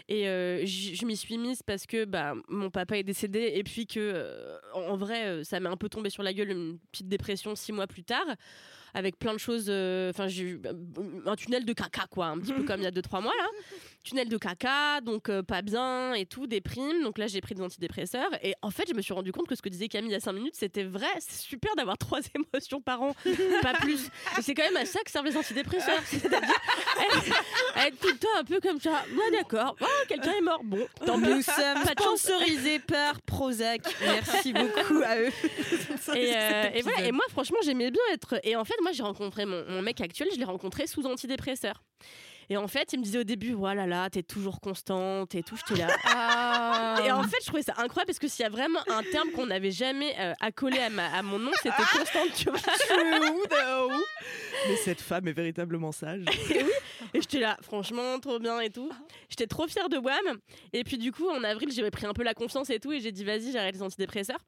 [0.09, 0.23] et
[0.65, 4.57] je m'y suis mise parce que bah, mon papa est décédé, et puis que euh,
[4.73, 7.55] en en vrai, euh, ça m'est un peu tombé sur la gueule une petite dépression
[7.55, 8.25] six mois plus tard.
[8.93, 10.73] Avec plein de choses, euh, enfin j'ai eu euh,
[11.25, 13.33] un tunnel de caca quoi, un petit peu comme il y a deux trois mois
[13.37, 13.47] là,
[14.03, 17.03] tunnel de caca, donc euh, pas bien et tout, déprime.
[17.03, 19.55] Donc là j'ai pris des antidépresseurs et en fait je me suis rendu compte que
[19.55, 22.19] ce que disait Camille il y a cinq minutes c'était vrai, c'est super d'avoir trois
[22.35, 23.15] émotions par an,
[23.61, 24.07] pas plus.
[24.37, 26.39] Et c'est quand même à ça que servent les antidépresseurs, c'est-à-dire
[27.77, 28.91] être, tout le temps un peu comme ça.
[28.91, 31.35] Ouais d'accord, oh, quelqu'un est mort, bon, tant mieux.
[31.35, 33.81] Nous sommes Pas sponsorisés par Prozac.
[34.01, 35.29] Merci beaucoup à eux.
[36.15, 39.03] Et, euh, et voilà, et moi franchement j'aimais bien être et en fait moi j'ai
[39.03, 41.83] rencontré mon, mon mec actuel je l'ai rencontré sous antidépresseur.
[42.49, 45.55] Et en fait il me disait au début voilà là t'es toujours constante et tout
[45.55, 46.97] j'étais là Ah.
[47.05, 49.29] et en fait je trouvais ça incroyable parce que s'il y a vraiment un terme
[49.31, 52.59] qu'on n'avait jamais euh, accolé à, ma- à mon nom c'était constante tu vois.
[54.67, 56.25] Mais cette femme est véritablement sage.
[57.13, 58.91] et j'étais là franchement trop bien et tout.
[59.29, 60.39] J'étais trop fière de Wham
[60.73, 62.99] et puis du coup en avril j'ai pris un peu la confiance et tout et
[62.99, 64.39] j'ai dit vas-y j'arrête les antidépresseurs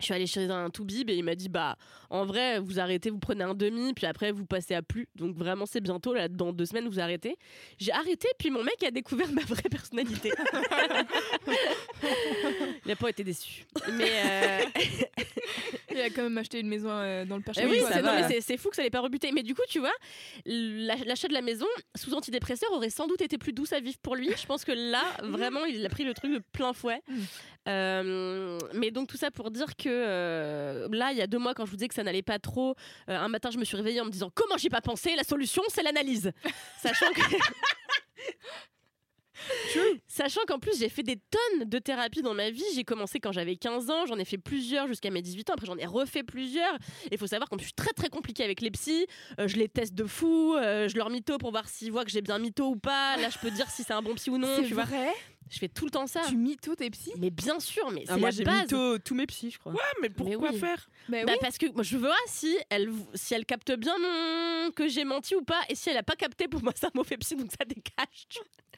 [0.00, 1.76] je suis allée chez un toubib et il m'a dit bah
[2.10, 5.36] en vrai vous arrêtez vous prenez un demi puis après vous passez à plus donc
[5.36, 7.36] vraiment c'est bientôt là dans deux semaines vous arrêtez
[7.78, 10.32] j'ai arrêté puis mon mec a découvert ma vraie personnalité
[12.84, 14.60] il n'a pas été déçu mais euh,
[15.90, 17.58] Il a quand même acheté une maison euh, dans le Perche.
[17.60, 19.30] eh oui, ça c'est- fou que ça l'ait pas rebuté.
[19.32, 19.92] Mais du coup, tu vois,
[20.46, 23.98] la- l'achat de la maison sous antidépresseur aurait sans doute été plus douce à vivre
[24.02, 24.30] pour lui.
[24.40, 27.02] Je pense que là, vraiment, il a pris le truc de plein fouet.
[27.68, 31.54] Euh, mais donc tout ça pour dire que euh, là, il y a deux mois,
[31.54, 32.74] quand je vous disais que ça n'allait pas trop,
[33.08, 35.14] euh, un matin, je me suis réveillée en me disant comment j'y ai pas pensé?
[35.16, 36.30] La solution, c'est l'analyse,
[36.82, 37.20] sachant que.
[40.06, 43.32] Sachant qu'en plus j'ai fait des tonnes de thérapies dans ma vie, j'ai commencé quand
[43.32, 46.22] j'avais 15 ans, j'en ai fait plusieurs jusqu'à mes 18 ans, après j'en ai refait
[46.22, 46.76] plusieurs.
[47.10, 49.06] Il faut savoir qu'en plus je suis très très compliquée avec les psys,
[49.40, 52.10] Euh, je les teste de fou, euh, je leur mytho pour voir s'ils voient que
[52.10, 54.38] j'ai bien mytho ou pas, là je peux dire si c'est un bon psy ou
[54.38, 54.84] non, C'est tu vois.
[55.52, 56.22] Je fais tout le temps ça.
[56.26, 57.12] Tu mytho tes psys?
[57.18, 58.62] Mais bien sûr, mais c'est Ah, moi, la j'ai base.
[58.62, 59.72] mytho tous mes psys, je crois.
[59.72, 60.58] Ouais, mais pourquoi oui.
[60.58, 60.88] faire?
[61.10, 61.38] Bah Bah, oui.
[61.42, 64.70] parce que moi, je verrai si elle, si elle capte bien mon...
[64.70, 66.90] que j'ai menti ou pas, et si elle a pas capté, pour moi c'est un
[66.94, 68.26] mauvais psy, donc ça dégage.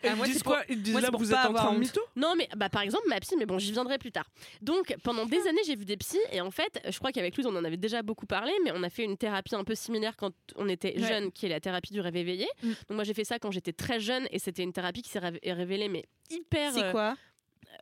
[0.03, 0.63] Ah, moi, Ils c'est disent quoi?
[0.69, 2.01] Ils disent moi, là vous êtes en train de mytho?
[2.17, 4.29] Non, mais bah, par exemple, ma psy, mais bon, j'y viendrai plus tard.
[4.61, 7.47] Donc, pendant des années, j'ai vu des psys, et en fait, je crois qu'avec lui,
[7.47, 10.17] on en avait déjà beaucoup parlé, mais on a fait une thérapie un peu similaire
[10.17, 11.07] quand on était Ouais.
[11.09, 12.47] jeune, qui est la thérapie du rêve éveillé.
[12.63, 12.69] Mm.
[12.69, 15.21] Donc, moi, j'ai fait ça quand j'étais très jeune, et c'était une thérapie qui s'est
[15.21, 16.73] rév- révélée, mais hyper.
[16.73, 17.17] C'est euh, quoi?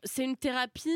[0.05, 0.89] C'est une thérapie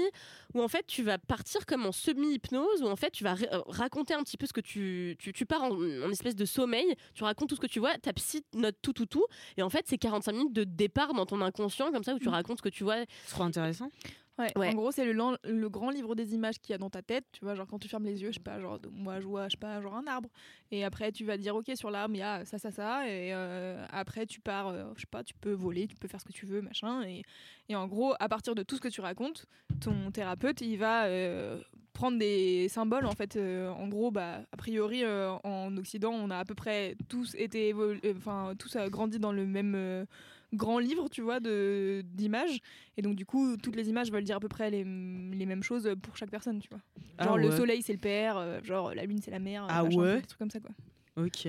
[0.55, 3.61] où en fait tu vas partir comme en semi-hypnose, où en fait tu vas euh,
[3.66, 5.16] raconter un petit peu ce que tu.
[5.19, 7.97] Tu, tu pars en, en espèce de sommeil, tu racontes tout ce que tu vois,
[7.99, 9.25] ta psy note tout, tout, tout,
[9.57, 12.29] et en fait c'est 45 minutes de départ dans ton inconscient, comme ça, où tu
[12.29, 12.33] Mm.
[12.33, 12.97] racontes ce que tu vois.
[13.27, 13.90] C'est trop intéressant.
[14.38, 14.53] Ouais.
[14.57, 14.68] Ouais.
[14.68, 17.25] En gros, c'est le, grand livre des images qu'il y a dans ta tête.
[17.33, 19.44] Tu vois, genre quand tu fermes les yeux, je sais pas, genre moi je vois,
[19.49, 20.29] je sais pas, genre un arbre.
[20.70, 23.09] Et après, tu vas dire, ok, sur l'arbre, il y a ça, ça, ça.
[23.09, 26.20] Et euh, après, tu pars, euh, je sais pas, tu peux voler, tu peux faire
[26.20, 27.03] ce que tu veux, machin.
[27.03, 27.22] Et,
[27.68, 29.46] et en gros, à partir de tout ce que tu racontes,
[29.81, 31.59] ton thérapeute, il va euh,
[31.94, 33.07] prendre des symboles.
[33.07, 36.94] En fait, euh, en gros, bah, a priori, en Occident, on a à peu près
[37.09, 37.75] tous été,
[38.14, 40.07] enfin, tous grandi dans le même.
[40.52, 42.61] Grand livre tu vois de d'images
[42.96, 45.62] et donc du coup toutes les images veulent dire à peu près les, les mêmes
[45.62, 46.80] choses pour chaque personne tu vois
[47.24, 47.56] genre Ah le ouais.
[47.56, 50.26] soleil c'est le père euh, genre la lune c'est la mère Ah machin, ouais des
[50.26, 50.70] trucs comme ça quoi
[51.16, 51.48] Ok.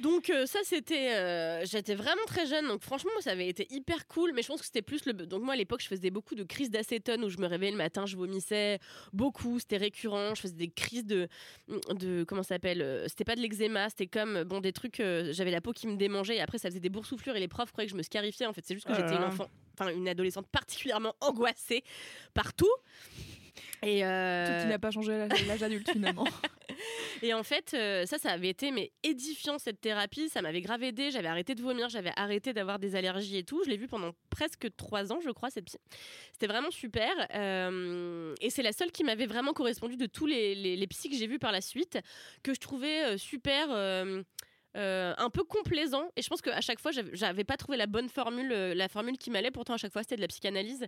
[0.00, 3.66] Donc euh, ça c'était, euh, j'étais vraiment très jeune, donc franchement moi, ça avait été
[3.70, 6.10] hyper cool, mais je pense que c'était plus le, donc moi à l'époque je faisais
[6.10, 8.78] beaucoup de crises d'acétone où je me réveillais le matin, je vomissais
[9.12, 11.28] beaucoup, c'était récurrent, je faisais des crises de,
[11.94, 15.32] de comment ça s'appelle, euh, c'était pas de l'eczéma, c'était comme bon des trucs, euh,
[15.32, 16.36] j'avais la peau qui me démangeait.
[16.36, 18.52] Et après ça faisait des boursouflures et les profs croyaient que je me scarifiais, en
[18.52, 18.64] fait.
[18.64, 19.28] C'est juste que Oh j'étais une là.
[19.28, 21.82] enfant, enfin une adolescente particulièrement angoissée
[22.34, 22.70] partout.
[23.82, 26.26] Et euh, tout n'a pas changé à l'âge adulte finalement
[27.22, 30.28] et en fait, euh, ça, ça avait été mais édifiant cette thérapie.
[30.28, 31.10] Ça m'avait grave aidé.
[31.10, 33.62] J'avais arrêté de vomir, j'avais arrêté d'avoir des allergies et tout.
[33.64, 35.78] Je l'ai vu pendant presque trois ans, je crois, cette psy.
[36.32, 37.10] C'était vraiment super.
[37.34, 41.10] Euh, et c'est la seule qui m'avait vraiment correspondu de tous les, les, les psys
[41.10, 41.98] que j'ai vus par la suite,
[42.42, 43.68] que je trouvais super.
[43.70, 44.22] euh,
[44.78, 46.08] euh, un peu complaisant.
[46.16, 49.18] Et je pense qu'à chaque fois j'avais- pas trouvé la bonne formule euh, la formule
[49.18, 49.50] qui m'allait.
[49.50, 50.86] Pourtant à chaque fois c'était de la psychanalyse.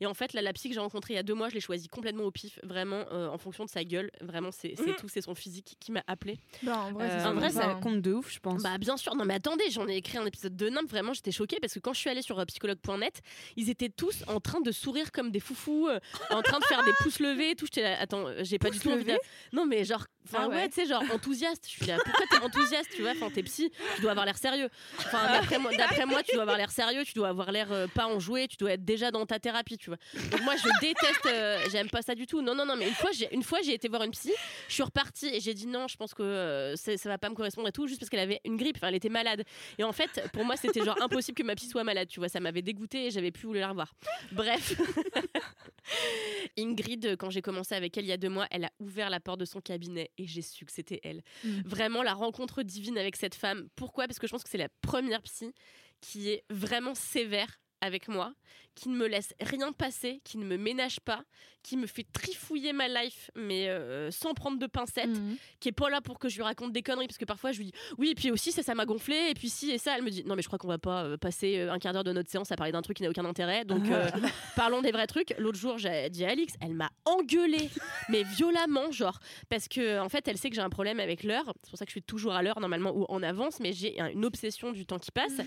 [0.00, 1.54] Et en fait là, la psy que j'ai rencontrée il y a deux mois je
[1.54, 4.10] l'ai choisie complètement au pif vraiment euh, en fonction de sa gueule.
[4.20, 7.50] Vraiment c'est c'est tout c'est son physique qui m'a appelé bah, en vrai, Euh, En
[7.50, 8.62] ça compte de ouf, je pense.
[8.62, 11.32] bah bien sûr, non mais attendez, j'en ai écrit un épisode de nimp, vraiment j'étais
[11.32, 13.20] choquée parce que quand je suis allée sur euh, psychologue.net,
[13.56, 15.98] ils étaient tous en train de sourire comme des foufous, euh,
[16.30, 18.78] en train de faire des pouces levés et tout, j'étais là, attends, j'ai pas du
[18.78, 19.18] tout envie de...
[19.52, 20.68] Non mais genre, enfin Ah ouais, ouais.
[20.68, 23.70] tu sais, genre enthousiaste, je suis là, pourquoi t'es enthousiaste, tu vois, quand t'es psy,
[23.96, 24.68] tu dois avoir l'air sérieux.
[24.98, 25.58] Enfin, d'après
[26.06, 28.72] moi, tu dois avoir l'air sérieux, tu dois avoir l'air euh, pas enjoué, tu dois
[28.72, 29.98] être déjà dans ta thérapie, tu vois.
[30.30, 32.42] Donc moi, je déteste, euh, j'aime pas ça du tout.
[32.42, 34.32] Non, non, non, mais une fois, j'ai, une fois, j'ai été voir une psy,
[34.68, 37.34] je suis repartie et j'ai dit non, je pense que euh, ça va pas me
[37.34, 39.44] correspondre et tout, juste parce qu'elle avait une grippe, enfin, elle était malade.
[39.78, 42.28] Et en fait, pour moi, c'était genre impossible que ma psy soit malade, tu vois.
[42.28, 43.94] Ça m'avait dégoûté et j'avais plus voulu la revoir.
[44.32, 44.74] Bref.
[46.58, 49.20] Ingrid, quand j'ai commencé avec elle il y a deux mois, elle a ouvert la
[49.20, 51.22] porte de son cabinet et j'ai su que c'était elle.
[51.44, 51.60] Mm.
[51.64, 53.68] Vraiment la rencontre divine avec cette femme.
[53.76, 54.06] Pourquoi?
[54.06, 55.52] Parce que je pense que c'est la première psy
[56.00, 58.34] qui est vraiment sévère avec moi,
[58.74, 61.22] qui ne me laisse rien passer, qui ne me ménage pas,
[61.62, 65.36] qui me fait trifouiller ma life, mais euh, sans prendre de pincettes, Mhm.
[65.60, 67.58] qui est pas là pour que je lui raconte des conneries, parce que parfois je
[67.58, 69.94] lui dis oui, et puis aussi ça, ça m'a gonflé, et puis si et ça,
[69.96, 71.92] elle me dit non mais je crois qu'on va pas euh, passer euh, un quart
[71.92, 74.08] d'heure de notre séance à parler d'un truc qui n'a aucun intérêt, donc euh,
[74.56, 75.34] parlons des vrais trucs.
[75.38, 77.68] L'autre jour j'ai dit à Alix, elle m'a engueulée,
[78.08, 79.18] mais violemment genre,
[79.50, 81.84] parce que en fait elle sait que j'ai un problème avec l'heure, c'est pour ça
[81.84, 84.72] que je suis toujours à l'heure normalement ou en avance, mais j'ai un- une obsession
[84.72, 85.40] du temps qui passe,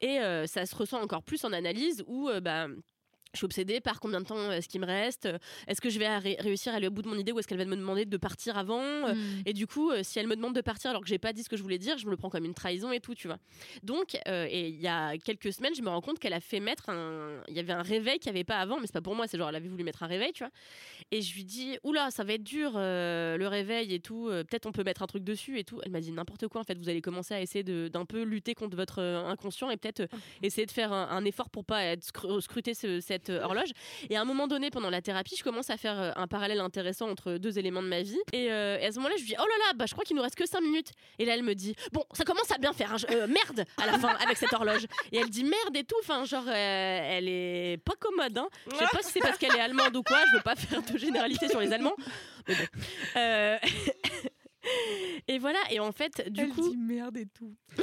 [0.00, 2.68] et euh, ça se ressent encore plus en analyse où euh, bah
[3.34, 5.98] je suis obsédée par combien de temps est-ce qu'il me reste euh, Est-ce que je
[5.98, 7.76] vais ré- réussir à aller au bout de mon idée ou est-ce qu'elle va me
[7.76, 9.42] demander de partir avant Euh, Mhm.
[9.46, 11.42] Et du coup, euh, si elle me demande de partir alors que j'ai pas dit
[11.42, 13.26] ce que je voulais dire, je me le prends comme une trahison et tout, tu
[13.28, 13.38] vois.
[13.82, 16.60] Donc, euh, et il y a quelques semaines, je me rends compte qu'elle a fait
[16.60, 17.42] mettre un.
[17.48, 19.26] Il y avait un réveil qu'il n'y avait pas avant, mais c'est pas pour moi,
[19.26, 20.52] c'est genre elle avait voulu mettre un réveil, tu vois.
[21.10, 24.28] Et je lui dis, oula, ça va être dur euh, le réveil et tout.
[24.28, 25.80] euh, Peut-être on peut mettre un truc dessus et tout.
[25.84, 26.60] Elle m'a dit n'importe quoi.
[26.60, 29.76] En fait, vous allez commencer à essayer d'un peu lutter contre votre euh, inconscient et
[29.76, 30.06] peut-être euh,
[30.42, 33.70] essayer de faire un, un effort pour pas être scru- scruter ce- cette euh, horloge.
[34.10, 36.60] Et à un moment donné, pendant la thérapie, je commence à faire euh, un parallèle
[36.60, 38.18] intéressant entre deux éléments de ma vie.
[38.32, 40.22] Et, euh, à ce moment-là, je dis Oh là là, bah, je crois qu'il nous
[40.22, 40.92] reste que 5 minutes.
[41.18, 42.92] Et là, elle me dit Bon, ça commence à bien faire.
[42.92, 44.84] hein, merde à la fin avec cette horloge.
[45.12, 45.96] Et elle dit Merde et tout.
[46.00, 48.38] Enfin, genre, elle est pas commode.
[48.38, 48.48] Hein.
[48.70, 50.18] Je sais pas si c'est parce qu'elle est allemande ou quoi.
[50.30, 51.96] Je veux pas faire de généralité sur les Allemands.
[55.28, 56.70] Et voilà, et en fait, du Elle coup.
[56.70, 57.54] dit merde et tout.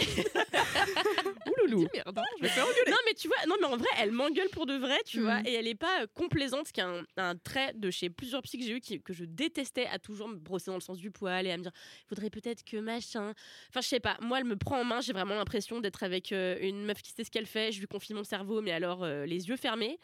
[1.46, 1.88] Ouloulou.
[1.94, 4.66] Merde, hein, je vais Non, mais tu vois, non, mais en vrai, elle m'engueule pour
[4.66, 5.24] de vrai, tu Mhm.
[5.24, 8.10] vois, et elle est pas euh, complaisante, ce qui est un, un trait de chez
[8.10, 10.82] plusieurs psy que j'ai eu qui- que je détestais à toujours me brosser dans le
[10.82, 11.72] sens du poil et à me dire,
[12.06, 13.34] il faudrait peut-être que machin.
[13.70, 16.32] Enfin, je sais pas, moi, elle me prend en main, j'ai vraiment l'impression d'être avec
[16.32, 19.04] euh, une meuf qui sait ce qu'elle fait, je lui confie mon cerveau, mais alors
[19.04, 20.00] euh, les yeux fermés.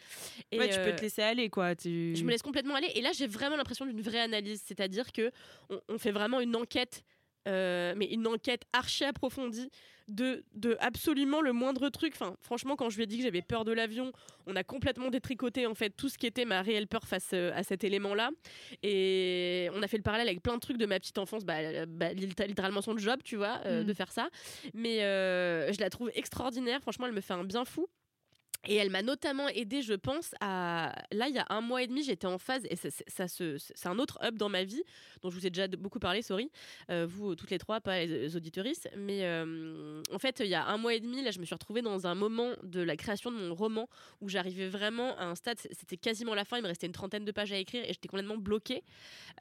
[0.52, 1.76] Et, Ouais, tu peux euh, te laisser aller, quoi.
[1.76, 2.16] Tu...
[2.16, 2.90] je me laisse complètement aller.
[2.96, 4.62] Et là, j'ai vraiment l'impression d'une vraie analyse.
[4.66, 5.32] C'est-à-dire que
[5.70, 6.71] on, on fait vraiment une enquête,
[7.48, 9.70] euh, mais une enquête archi approfondie
[10.08, 12.14] de, de absolument le moindre truc.
[12.16, 14.12] Enfin, franchement, quand je lui ai dit que j'avais peur de l'avion,
[14.46, 17.52] on a complètement détricoté en fait tout ce qui était ma réelle peur face euh,
[17.56, 18.30] à cet élément-là.
[18.84, 21.46] Et on a fait le parallèle avec plein de trucs de ma petite enfance.
[21.46, 23.86] Bah, euh, bah, lit- littéralement son job, tu vois, euh, Mm.
[23.86, 24.30] de faire ça.
[24.74, 26.82] Mais euh, je la trouve extraordinaire.
[26.82, 27.88] Franchement, elle me fait un bien fou.
[28.68, 30.94] Et elle m'a notamment aidé, je pense, à.
[31.12, 33.28] Là, il y a un mois et demi, j'étais en phase, et ça, ça- ça
[33.28, 34.84] se- c'est un autre hub dans ma vie,
[35.24, 36.52] dont je vous ai déjà beaucoup parlé, sorry,
[36.92, 38.88] euh, vous toutes les trois, pas les, auditorices.
[38.96, 41.56] Mais euh, en fait, il y a un mois et demi, là, je me suis
[41.56, 43.90] retrouvée dans un moment de la création de mon roman
[44.22, 47.26] où j'arrivais vraiment à un stade, c'était quasiment la fin, il me restait une trentaine
[47.26, 48.84] de pages à écrire, et j'étais complètement bloquée.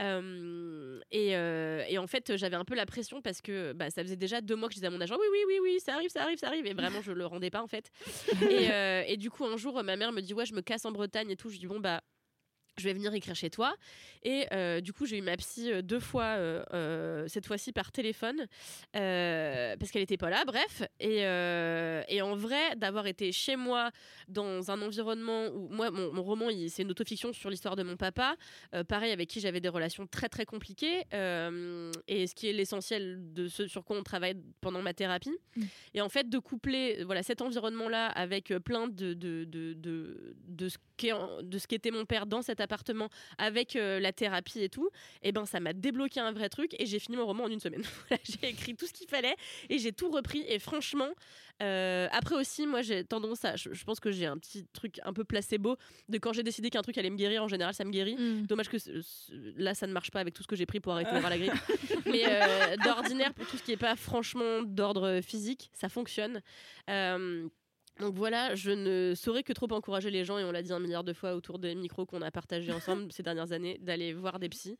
[0.00, 4.02] Euh, et, euh, et en fait, j'avais un peu la pression parce que bah, ça
[4.02, 5.94] faisait déjà deux mois que je disais à mon agent oui, oui, oui, oui, ça
[5.94, 6.66] arrive, ça arrive, ça arrive.
[6.66, 7.90] Et vraiment, je le rendais pas en fait.
[8.50, 10.84] et, euh, et du coup, un jour, ma mère me dit ouais, je me casse
[10.84, 11.50] en Bretagne et tout.
[11.50, 12.00] Je dis bon, bah.
[12.80, 13.76] Je vais venir écrire chez toi.
[14.22, 17.90] Et euh, du coup, j'ai eu ma psy euh, deux fois, euh, cette fois-ci par
[17.92, 18.46] téléphone,
[18.92, 20.82] parce qu'elle n'était pas là, bref.
[20.98, 23.90] Et, et en vrai, d'avoir été chez moi
[24.28, 27.96] dans un environnement où, moi, mon, mon roman, c'est une autofiction sur l'histoire de mon
[27.96, 28.36] papa,
[28.88, 31.00] pareil, avec qui j'avais des relations très très compliquées,
[32.08, 35.36] et ce qui est l'essentiel de ce sur quoi on travaille pendant ma thérapie.
[35.56, 35.62] Mm.
[35.94, 40.68] Et en fait, de coupler voilà, cet environnement-là avec plein de, de, de, de, de
[41.58, 44.90] ce qu'était mon père dans cet appartement, avec euh, la thérapie et tout,
[45.22, 47.60] et ben ça m'a débloqué un vrai truc, et j'ai fini mon roman en une
[47.60, 47.82] semaine.
[48.24, 49.34] J'ai écrit tout ce qu'il fallait,
[49.68, 51.08] et j'ai tout repris, et franchement,
[51.62, 55.00] euh, après aussi, moi j'ai tendance à, je, je pense que j'ai un petit truc
[55.04, 55.76] un peu placebo,
[56.08, 58.16] de quand j'ai décidé qu'un truc allait me guérir, en général ça me guérit.
[58.16, 58.46] Mm.
[58.46, 58.76] Dommage que
[59.56, 61.38] là, ça ne marche pas avec tout ce que j'ai pris pour arrêter d'avoir la
[61.38, 61.52] grippe.
[62.06, 66.40] Mais euh, d'ordinaire, pour tout ce qui n'est pas franchement d'ordre physique, ça fonctionne.
[66.88, 67.48] Euh,
[68.00, 70.80] donc voilà, je ne saurais que trop encourager les gens, et on l'a dit un
[70.80, 74.38] milliard de fois autour des micros qu'on a partagés ensemble ces dernières années, d'aller voir
[74.38, 74.78] des psys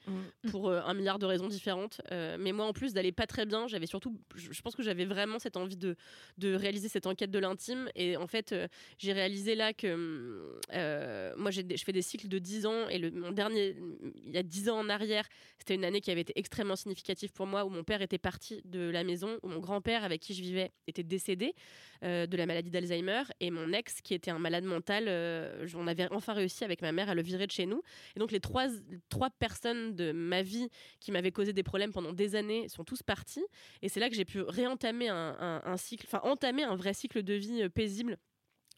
[0.50, 2.00] pour euh, un milliard de raisons différentes.
[2.12, 5.04] Euh, mais moi, en plus d'aller pas très bien, j'avais surtout, je pense que j'avais
[5.04, 5.96] vraiment cette envie de,
[6.38, 7.88] de réaliser cette enquête de l'intime.
[7.94, 12.38] Et en fait, euh, j'ai réalisé là que euh, moi, je fais des cycles de
[12.38, 13.76] 10 ans, et le, mon dernier,
[14.24, 15.28] il y a 10 ans en arrière,
[15.58, 18.62] c'était une année qui avait été extrêmement significative pour moi, où mon père était parti
[18.64, 21.54] de la maison, où mon grand-père, avec qui je vivais, était décédé
[22.02, 23.09] de la maladie d'Alzheimer.
[23.40, 25.04] Et mon ex qui était un malade mental.
[25.08, 27.82] euh, on avait enfin réussi avec ma mère à le virer de chez nous.
[28.16, 28.66] Et donc les trois,
[29.08, 30.68] trois personnes de ma vie
[31.00, 33.44] qui m'avaient causé des problèmes pendant des années sont tous partis.
[33.82, 37.34] Et c'est là que j'ai pu réentamer un cycle, enfin entamer un vrai cycle de
[37.34, 38.18] vie euh, paisible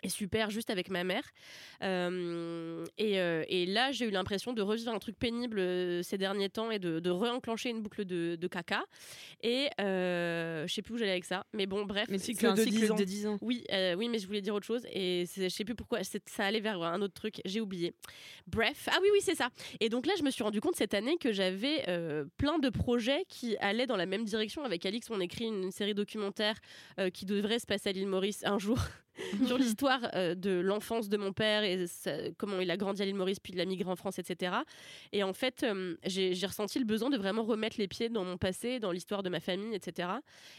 [0.02, 1.24] et super juste avec ma mère.
[1.82, 6.18] Euh, et, euh, et là, j'ai eu l'impression de revivre un truc pénible euh, ces
[6.18, 8.84] derniers temps et de, de re-enclencher une boucle de, de caca.
[9.42, 11.46] Et je sais plus où j'allais avec ça.
[11.52, 12.08] Mais bon, bref.
[12.08, 12.96] Mais cycle un de cycle 10 ans.
[12.96, 13.38] de 10 ans.
[13.40, 13.64] Oui,
[13.96, 16.00] oui, mais je voulais dire autre chose et je sais plus pourquoi.
[16.02, 17.94] Ça allait vers un autre truc, j'ai oublié.
[18.46, 19.50] Bref, ah oui, oui, c'est ça.
[19.80, 21.84] Et donc là, je me suis rendu compte cette année que j'avais
[22.36, 24.64] plein de projets qui allaient dans la même direction.
[24.64, 26.56] Avec Alix, on écrit une, série documentaire
[27.12, 28.78] qui devrait se passer à l'île Maurice un jour.
[29.46, 31.84] sur l'histoire euh, de l'enfance de mon père et
[32.38, 34.52] comment il a grandi à l'île Maurice puis il a migré en France, etc.
[35.12, 38.36] Et en fait, euh, j'ai ressenti le besoin de vraiment remettre les pieds dans mon
[38.36, 40.08] passé, dans l'histoire de ma famille, etc.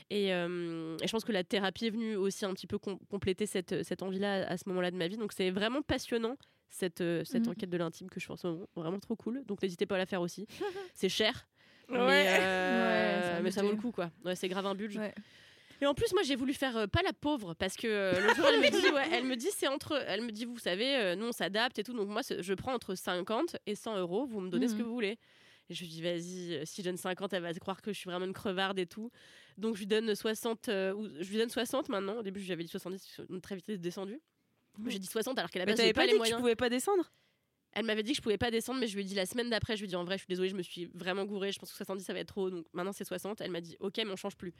[0.09, 2.99] Et, euh, et je pense que la thérapie est venue aussi un petit peu com-
[3.09, 5.17] compléter cette, cette envie-là à ce moment-là de ma vie.
[5.17, 6.37] Donc c'est vraiment passionnant
[6.69, 7.49] cette, cette Mhm.
[7.51, 8.65] enquête de l'intime que je fais en ce moment.
[8.75, 9.43] Vraiment trop cool.
[9.45, 10.47] Donc n'hésitez pas à la faire aussi.
[10.95, 11.47] c'est cher.
[11.89, 11.97] Ouais.
[11.99, 14.09] Mais, euh, Ouais, ça vaut le coup quoi.
[14.25, 15.13] Ouais, c'est grave un budget.
[15.81, 18.33] Et en plus, moi, j'ai voulu faire euh, pas la pauvre parce que euh, le
[18.35, 20.95] jour, elle me dit, ouais, elle me dit, c'est entre, elle me dit, vous savez,
[20.95, 21.93] euh, nous on s'adapte et tout.
[21.93, 24.25] Donc moi, je prends entre 50 et 100 euros.
[24.25, 24.85] Vous me donnez ce que Mhm.
[24.87, 25.17] vous voulez.
[25.69, 27.97] Et je lui dis, vas-y, si je donne 50, elle va se croire que je
[27.97, 29.11] suis vraiment une crevarde et tout.
[29.57, 32.17] Donc je lui donne 60, euh, ou je lui donne 60 maintenant.
[32.17, 34.19] Au début, je lui avais dit 70, on est très vite descendu.
[34.87, 36.39] J'ai dit 60 alors t'avais j'avais pas pas dit les que tu moyens.
[36.39, 37.11] pouvais pas descendre?
[37.73, 39.49] Elle m'avait dit que je pouvais pas descendre, mais je lui ai dit la semaine
[39.49, 41.51] d'après, je lui ai dit en vrai, je suis désolée, je me suis vraiment gourée,
[41.51, 43.39] je pense que 70 ça va être trop, donc maintenant c'est 60.
[43.41, 44.53] Elle m'a dit ok, mais on change plus.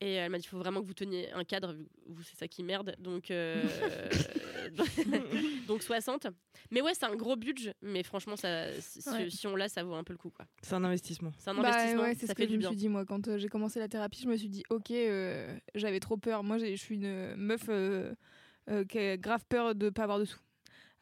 [0.00, 1.74] Et elle m'a dit il faut vraiment que vous teniez un cadre,
[2.06, 3.62] vous c'est ça qui merde, donc euh,
[5.66, 6.26] donc 60.
[6.70, 9.30] Mais ouais, c'est un gros budget, mais franchement ça, si, Ouais.
[9.30, 10.46] si on l'a, ça vaut un peu le coup quoi.
[10.62, 11.32] C'est un investissement.
[11.38, 13.04] C'est un Bah investissement, ouais, c'est ça ce fait que je me suis dit moi
[13.04, 16.42] quand euh, j'ai commencé la thérapie, je me suis dit ok, euh, j'avais trop peur.
[16.42, 18.14] Moi, je suis une meuf euh,
[18.70, 20.38] euh, qui a grave peur de pas avoir de sous.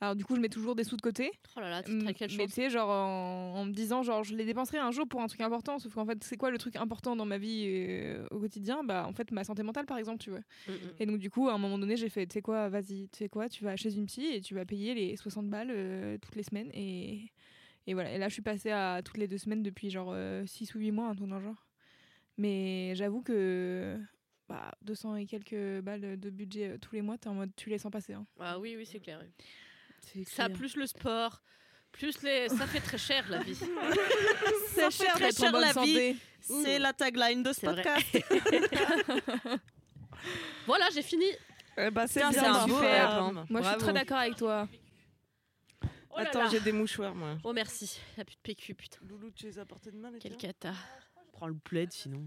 [0.02, 1.30] Alors du coup, je mets toujours des sous de côté.
[1.56, 2.46] Oh là là, très quelle mais chance.
[2.48, 5.28] tu sais, genre en, en me disant, genre, je les dépenserai un jour pour un
[5.28, 5.78] truc important.
[5.78, 8.82] Sauf qu'en fait, c'est quoi le truc important dans ma vie euh, au quotidien?
[8.82, 10.40] Bah, en fait, ma santé mentale, par exemple, tu vois.
[10.66, 10.76] Mm, mm.
[10.98, 13.18] Et donc, du coup, à un moment donné, j'ai fait, tu sais quoi, vas-y, tu
[13.18, 16.18] sais quoi, tu vas chez une psy et tu vas payer les 60 balles euh,
[16.18, 16.70] toutes les semaines.
[16.74, 17.30] Et,
[17.86, 18.12] et voilà.
[18.12, 20.12] Et là, je suis passée à toutes les deux semaines depuis genre
[20.46, 21.64] 6 ou 8 mois, un truc dans le genre.
[22.38, 24.00] Mais j'avoue que
[24.48, 27.70] bah, 200 et quelques balles de budget euh, tous les mois, t'es en mode, tu
[27.70, 28.14] les sens passer.
[28.14, 28.26] hein.
[28.40, 29.20] Ah oui, oui, c'est clair.
[29.22, 29.28] oui.
[30.26, 31.42] Ça plus le sport,
[31.92, 33.54] plus les, ça fait très cher la vie.
[34.74, 35.72] C'est cher, Très très cher la vie.
[35.72, 36.16] santé.
[36.40, 38.18] C'est la tagline de ce podcast.
[40.66, 41.26] voilà, j'ai fini.
[41.78, 44.68] Eh bah, c'est bien, bravo, rap, Moi, je suis très d'accord avec toi.
[46.10, 47.38] Oh là Attends, j'ai des mouchoirs, moi.
[47.44, 48.98] Oh merci, la pute PQ, putain.
[49.08, 50.74] Loulou, tu les as portés de main, les Quel tiens cata.
[51.32, 52.22] Prends le plaid sinon.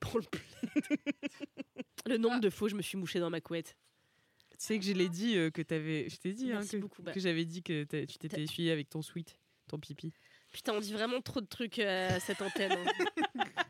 [0.00, 0.24] Prends le
[2.06, 3.76] Le nombre de fois où je me suis mouchée dans ma couette.
[4.60, 6.10] Tu sais que je l'ai dit euh, que t'avais.
[6.10, 7.12] Je t'ai dit hein, Merci que, beaucoup, bah.
[7.12, 10.12] que j'avais dit que tu t'étais essuyé avec ton sweat, ton pipi.
[10.52, 12.72] Putain, on dit vraiment trop de trucs euh, à cette antenne.
[12.72, 13.44] hein.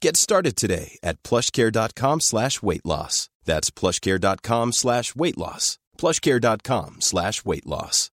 [0.00, 3.28] Get started today at plushcare.com slash weight loss.
[3.46, 5.78] That's plushcare.com slash weight loss.
[5.98, 8.10] plushcare.com slash weight loss.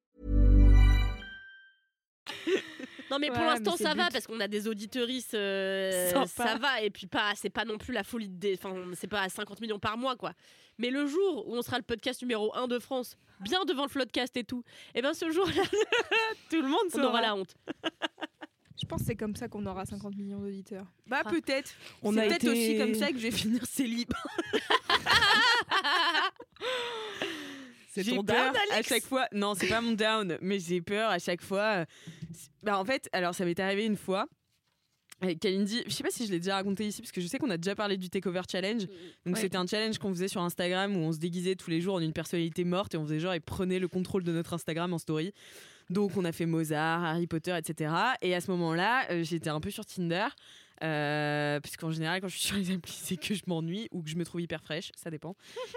[3.11, 4.13] Non mais pour Ouais, l'instant ça va but.
[4.13, 7.93] parce qu'on a des auditeuristes, euh, ça va et puis pas, c'est pas non plus
[7.93, 10.33] la folie de, enfin c'est pas à 50 millions par mois quoi.
[10.79, 13.89] Mais le jour où on sera le podcast numéro 1 de France, bien devant le
[13.91, 14.65] Floodcast et tout,
[14.95, 15.63] et ben ce jour-là,
[16.51, 17.55] Tout le monde on aura la honte.
[18.85, 20.85] Je pense que c'est comme ça qu'on aura 50 millions d'auditeurs.
[21.07, 21.31] Bah Ah.
[21.31, 21.73] peut-être.
[22.03, 23.31] On C'est a peut-être été- aussi comme ça que je vais
[23.61, 24.11] finir célib.
[27.89, 29.27] C'est J'ai ton peur down, à Alix chaque fois.
[29.33, 31.63] Non, c'est pas mon down, mais j'ai peur à chaque fois.
[31.81, 31.85] euh,
[32.63, 34.27] Bah en fait, alors ça m'est arrivé une fois.
[35.21, 37.39] Avec Kalindi, je sais pas si je l'ai déjà raconté ici parce que je sais
[37.39, 38.87] qu'on a déjà parlé du Takeover Challenge.
[39.25, 39.41] Donc Ouais.
[39.41, 42.01] c'était un challenge qu'on faisait sur Instagram où on se déguisait tous les jours en
[42.01, 44.99] une personnalité morte et on faisait genre et prenait le contrôle de notre Instagram en
[44.99, 45.33] story.
[45.91, 47.93] Donc on a fait Mozart, Harry Potter, etc.
[48.23, 50.27] Et à ce moment-là, euh, j'étais un peu sur Tinder.
[50.83, 54.03] Euh, parce qu'en général, quand je suis sur les applis, c'est que je m'ennuie ou
[54.03, 55.37] que je me trouve hyper fraîche, ça dépend.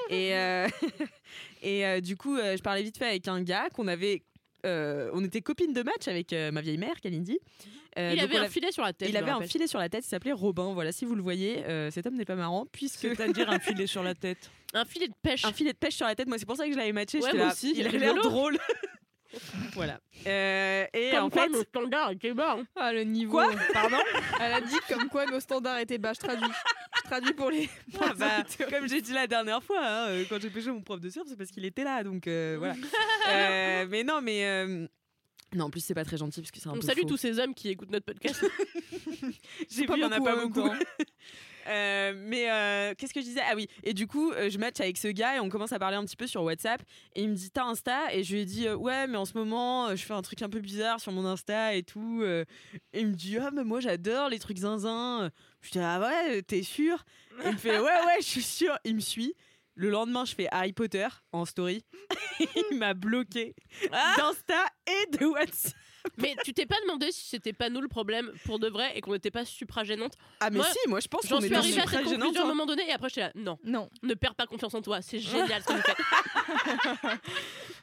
[0.10, 0.68] et euh,
[1.62, 4.24] et euh, du coup, euh, je parlais vite fait avec un gars qu'on avait.
[4.66, 7.38] euh, on était copines de match avec euh, ma vieille mère, Kalindi.
[7.98, 9.10] Euh, il avait on un filet sur la tête.
[9.10, 10.74] il avait un filet sur la tête, il s'appelait Robin.
[10.74, 13.88] Voilà, si vous le voyez, euh, cet homme n'est pas marrant puisque C'est-à-dire un filet
[13.88, 14.50] sur la tête.
[14.74, 15.46] un filet de pêche.
[15.46, 16.28] un filet de pêche sur la tête.
[16.28, 17.20] Moi, c'est pour ça que je l'avais matché.
[17.20, 18.58] Ouais, moi là, aussi, Il a c'est l'air drôle.
[19.74, 20.00] voilà.
[20.26, 22.58] Euh, et Comme en quoi, fait, nos standards étaient bas.
[22.60, 22.66] hein.
[22.76, 23.32] Ah, le niveau.
[23.34, 23.98] Quoi Pardon
[24.42, 26.14] Elle a dit comme quoi nos standards étaient bas.
[26.14, 26.50] Je traduis.
[26.98, 27.70] Je traduis pour les.
[27.94, 30.82] pour Ah bah, comme j'ai dit la dernière fois, hein, euh, quand j'ai pêché mon
[30.82, 32.76] prof de surf, c'est parce qu'il était là, donc euh, voilà.
[33.30, 34.88] Euh, mais non, mais euh,
[35.56, 37.08] non, en plus c'est pas très gentil parce que c'est un On peu salue faux.
[37.08, 38.44] tous ces hommes qui écoutent notre podcast.
[39.70, 40.70] J'ai vu, il y en a pas même beaucoup.
[41.68, 43.42] Euh, mais euh, qu'est-ce que je disais?
[43.50, 45.80] Ah oui, et du coup, euh, je match avec ce gars et on commence à
[45.80, 46.82] parler un petit peu sur WhatsApp.
[47.16, 48.14] Et il me dit T'as Insta?
[48.14, 50.50] Et je lui ai dit Ouais, mais en ce moment, je fais un truc un
[50.50, 52.24] peu bizarre sur mon Insta et tout.
[52.24, 52.46] Et
[52.94, 55.30] il me dit Ah, mais moi j'adore les trucs zinzin.
[55.62, 57.04] Je dis Ah ouais, t'es sûr?
[57.44, 58.78] Et il me fait Ouais, ouais, je suis sûr.
[58.84, 59.34] Il me suit.
[59.76, 61.86] Le lendemain, je fais Harry Potter en story.
[62.40, 63.56] il m'a bloqué
[63.92, 65.74] d'Insta et de WhatsApp.
[66.18, 69.02] Mais tu t'es pas demandé si c'était pas nous le problème pour de vrai et
[69.02, 70.14] qu'on n'était pas supra gênante.
[70.40, 72.04] Ah, mais Moi, si, moi je pense J'en qu'on suis est dans arrivée à cette
[72.04, 72.48] conclusion à un hein.
[72.48, 73.32] moment donné et après j'étais là.
[73.36, 73.90] Non, Non.
[74.04, 75.02] ne perds pas confiance en toi.
[75.02, 77.10] C'est génial ce que vous.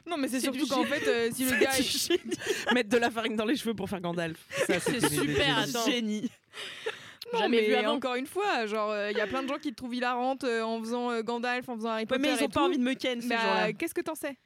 [0.07, 1.71] Non, mais c'est surtout qu'en fait, euh, si le gars.
[1.71, 2.19] C'est
[2.73, 4.37] Mettre de la farine dans les cheveux pour faire Gandalf.
[4.67, 5.85] Ça, C'est super, attends.
[5.89, 6.29] Génie.
[7.33, 7.93] Non, Jamais mais vu avant.
[7.95, 10.61] encore une fois, genre, il y a plein de gens qui te trouvent hilarante euh,
[10.61, 12.21] en faisant euh, Gandalf, en faisant Harry Ouais, Potter.
[12.21, 12.65] mais ils et ont pas tout.
[12.67, 14.37] envie de me ken Bah, qu'est-ce que t'en sais?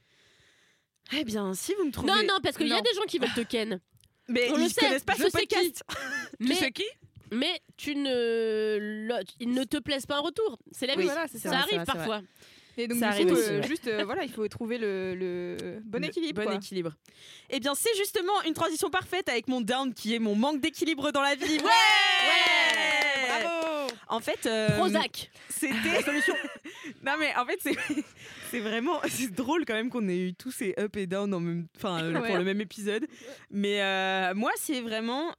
[1.17, 2.11] Eh bien, si vous me trouvez.
[2.11, 3.79] Non, non, parce qu'il y a des gens qui veulent te ken.
[4.27, 5.55] Mais On ils le sait, connaissent pas je ce sais qui.
[5.55, 5.83] podcast.
[6.39, 6.83] Mais, qui?
[7.31, 10.57] mais tu ne, le- ils ne te plaisent pas en retour.
[10.71, 11.05] C'est la Oui, vie.
[11.07, 12.21] voilà, c'est ça ça, arrive c'est vrai, c'est parfois.
[12.77, 13.67] Et donc, Ça du arrive coup, aussi, euh, ouais.
[13.67, 16.41] juste, euh, voilà, il faut trouver le, le bon Le équilibre.
[16.43, 16.55] Bon quoi.
[16.57, 16.93] équilibre.
[17.49, 21.11] Eh bien, c'est justement une transition parfaite avec mon down qui est mon manque d'équilibre
[21.11, 21.57] dans la vie.
[21.57, 23.58] Ouais, Ouais Bravo
[24.09, 25.29] En fait, euh, Prozac.
[25.49, 26.33] c'était solution.
[27.05, 27.75] non mais en fait c'est
[28.51, 31.39] c'est vraiment c'est drôle quand même qu'on ait eu tous ces up et down en
[31.39, 32.27] même enfin euh, Ouais.
[32.27, 33.05] pour le même épisode.
[33.51, 35.33] Mais euh, moi c'est vraiment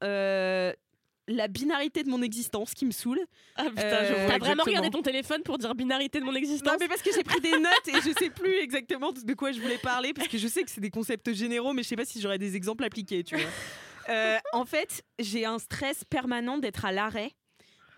[1.33, 3.21] la binarité de mon existence qui me saoule.
[3.55, 6.77] Ah putain, Euh, T'as vraiment regardé ton téléphone pour dire binarité de mon existence Non
[6.81, 9.61] mais parce que j'ai pris des notes et je sais plus exactement de quoi je
[9.61, 12.05] voulais parler parce que je sais que c'est des concepts généraux mais je sais pas
[12.05, 13.45] si j'aurais des exemples appliqués tu vois.
[14.09, 17.31] Euh, en fait j'ai un stress permanent d'être à l'arrêt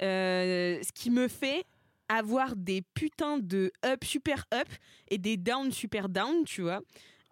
[0.01, 1.64] euh, ce qui me fait
[2.09, 4.68] avoir des putains de up super up
[5.09, 6.80] et des down super down tu vois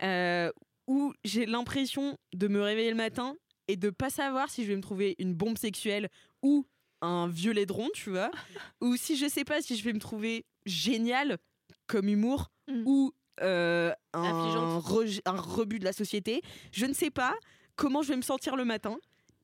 [0.03, 0.51] euh,
[0.87, 3.35] où j'ai l'impression de me réveiller le matin
[3.69, 6.09] et de pas savoir si je vais me trouver une bombe sexuelle
[6.43, 6.67] ou
[7.03, 8.31] un vieux laidron, tu vois,
[8.83, 11.39] ou si je sais pas si je vais me trouver génial
[11.87, 12.83] comme humour Mm.
[12.87, 16.41] ou euh, un, rejet- un rebut de la société.
[16.73, 17.35] Je ne sais pas
[17.75, 18.97] comment je vais me sentir le matin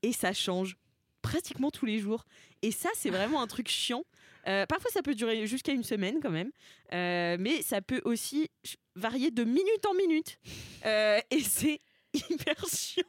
[0.02, 0.76] et ça change
[1.30, 2.24] pratiquement tous les jours.
[2.62, 4.04] Et ça, c'est vraiment un truc chiant.
[4.46, 6.50] Euh, parfois, ça peut durer jusqu'à une semaine quand même,
[6.92, 8.48] Euh, mais ça peut aussi
[8.94, 10.38] varier de minute en minute.
[10.84, 11.80] Euh, et c'est
[12.30, 13.02] hyper chiant.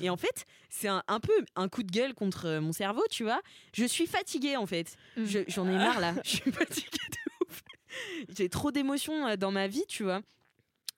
[0.00, 3.22] Et en fait, c'est un, un peu un coup de gueule contre mon cerveau, tu
[3.22, 3.40] vois.
[3.74, 4.96] Je suis fatiguée en fait.
[5.16, 5.24] Mm.
[5.26, 6.14] Je- J'en ai marre là.
[6.24, 7.62] Je suis fatiguée de ouf.
[8.36, 10.22] J'ai trop d'émotions dans ma vie, tu vois.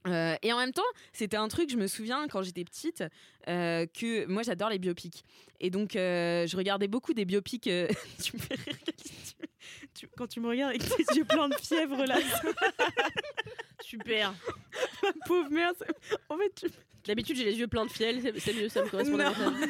[0.07, 0.83] Euh, et en même temps,
[1.13, 3.05] c'était un truc, je me souviens quand j'étais petite,
[3.49, 5.25] euh, que moi j'adore les biopics.
[5.61, 7.67] Et donc, euh, je regardais beaucoup des biopics.
[7.67, 7.87] euh,
[8.25, 9.49] tu me fais rire, Kalindi, tu-
[9.95, 12.17] tu- quand tu me regardes avec tes yeux pleins de fièvre là,
[13.83, 14.33] Super.
[15.03, 15.73] ma pauvre mère.
[16.29, 16.67] En fait, tu
[17.07, 18.21] D'habitude, j'ai les yeux pleins de fiel.
[18.21, 19.25] c'est- C'est mieux, ça me correspond Non.
[19.31, 19.69] davantage.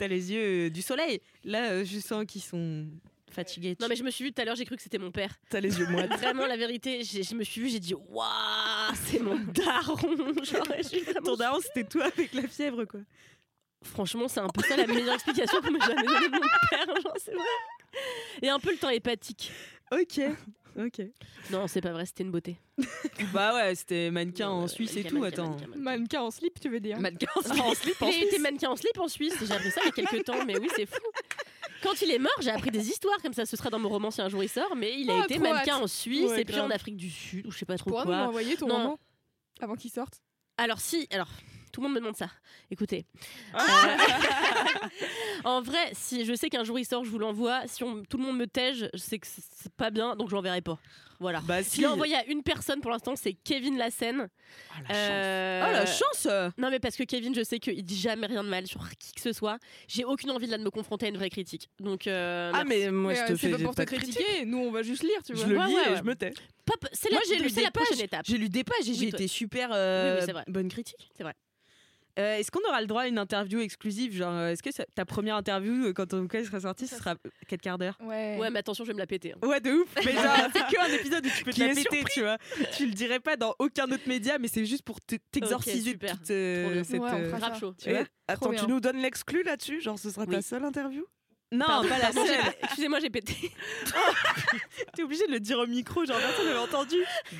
[0.00, 1.20] as les yeux du soleil.
[1.44, 2.86] Là, je sens qu'ils sont
[3.80, 5.30] Non, mais je me suis vue tout à l'heure, j'ai cru que c'était mon père.
[5.50, 6.12] T'as les yeux moites.
[6.18, 9.96] Vraiment, la vérité, j'ai- je me suis vue, j'ai dit Waouh, c'est mon daron.
[10.42, 13.00] Genre, vraiment- Ton daron, c'était toi avec la fièvre, quoi.
[13.84, 16.86] Franchement, c'est un peu ça la meilleure explication qu'on m'ait jamais donnée de mon père.
[17.02, 17.44] Genre, c'est vrai.
[18.42, 19.52] Et un peu le temps hépatique.
[19.92, 20.20] Ok.
[20.76, 21.02] Ok.
[21.52, 22.56] Non, c'est pas vrai, c'était une beauté.
[23.32, 25.18] Bah ouais, c'était mannequin Non, en euh, Suisse et tout.
[25.20, 25.50] mannequin, Attends.
[25.50, 25.80] mannequin, mannequin.
[25.84, 27.42] Mannequin en slip, tu veux dire Mannequin en
[27.74, 28.40] slip en Il a été Suisse.
[28.40, 30.66] mannequin en slip en Suisse, j'ai appris ça il y a quelques temps, mais oui,
[30.74, 30.96] c'est fou.
[31.84, 34.10] Quand il est mort, j'ai appris des histoires comme ça, ce sera dans mon roman
[34.10, 36.44] si un jour il sort, mais il a Oh, été mannequin en Suisse Ouais, et
[36.44, 36.66] puis grave.
[36.70, 38.16] en Afrique du Sud, ou je sais pas trop Pourras nous quoi.
[38.28, 38.74] envoyer ton Non.
[38.76, 38.98] roman
[39.60, 40.20] avant qu'il sorte?
[40.56, 41.28] Alors si, alors
[41.74, 42.30] tout le monde me demande ça.
[42.70, 43.04] Écoutez,
[43.52, 43.58] Ah.
[43.64, 44.88] Euh,
[45.44, 47.62] en vrai, si je sais qu'un jour il sort, je vous l'envoie.
[47.66, 50.28] Si on- tout le monde me tège, je sais que c'est c'est pas bien, donc
[50.30, 50.78] je l'enverrai pas.
[51.20, 51.40] Voilà.
[51.40, 51.80] Bah Je si.
[51.80, 54.28] l'ai envoyé à une personne pour l'instant, c'est Kevin Lassen.
[54.28, 55.68] Oh, la chance.
[55.68, 58.48] Oh la chance Non mais parce que Kevin, je sais qu'il dit jamais rien de
[58.48, 59.58] mal sur qui que ce soit.
[59.88, 61.70] J'ai aucune envie de, là, de me confronter à une vraie critique.
[61.80, 62.84] Donc euh, Ah, merci.
[62.86, 64.14] mais moi, Mais, je euh, te c'est fais pas pour te pas de critique.
[64.16, 65.46] critiquer, nous on va juste lire, tu Je vois.
[65.48, 65.96] le Ouais, lis ouais, et ouais.
[65.98, 66.32] je me tais.
[66.66, 68.04] Pop, c'est Moi la, j'ai lu c'est des la prochaine pages.
[68.04, 68.26] étape.
[68.26, 70.44] J'ai lu des pages et j'ai toi- été super euh, Oui, oui, c'est vrai.
[70.48, 71.10] bonne critique.
[71.16, 71.34] C'est vrai.
[72.18, 74.84] Euh, est-ce qu'on aura le droit à une interview exclusive Genre, euh, est-ce que ça-
[74.94, 77.16] ta première interview, euh, quand ton cas sera sorti, ce sera
[77.48, 77.98] 4 quarts d'heure?
[78.00, 78.36] Ouais.
[78.38, 79.32] Ouais, mais attention, je vais me la péter.
[79.32, 79.46] hein.
[79.46, 79.88] Ouais, de ouf.
[80.06, 82.38] Mais genre, c'est qu'un épisode où tu peux te la péter, tu vois.
[82.76, 86.00] Tu le dirais pas dans aucun autre média, mais c'est juste pour te- t'exorciser de
[86.00, 86.18] super.
[86.18, 87.00] toute euh, cette.
[87.00, 87.74] Ouais, euh, Grave chaud.
[87.82, 88.60] tu vois Attends, bien.
[88.64, 89.80] tu nous donnes l'exclu là-dessus?
[89.80, 91.04] Genre, ce sera ta seule interview?
[91.54, 92.54] Non, Pardon, pas la seule.
[92.62, 93.52] Excusez-moi, j'ai pété.
[94.94, 96.96] T'es obligé de le dire au micro, genre personne n'avait entendu.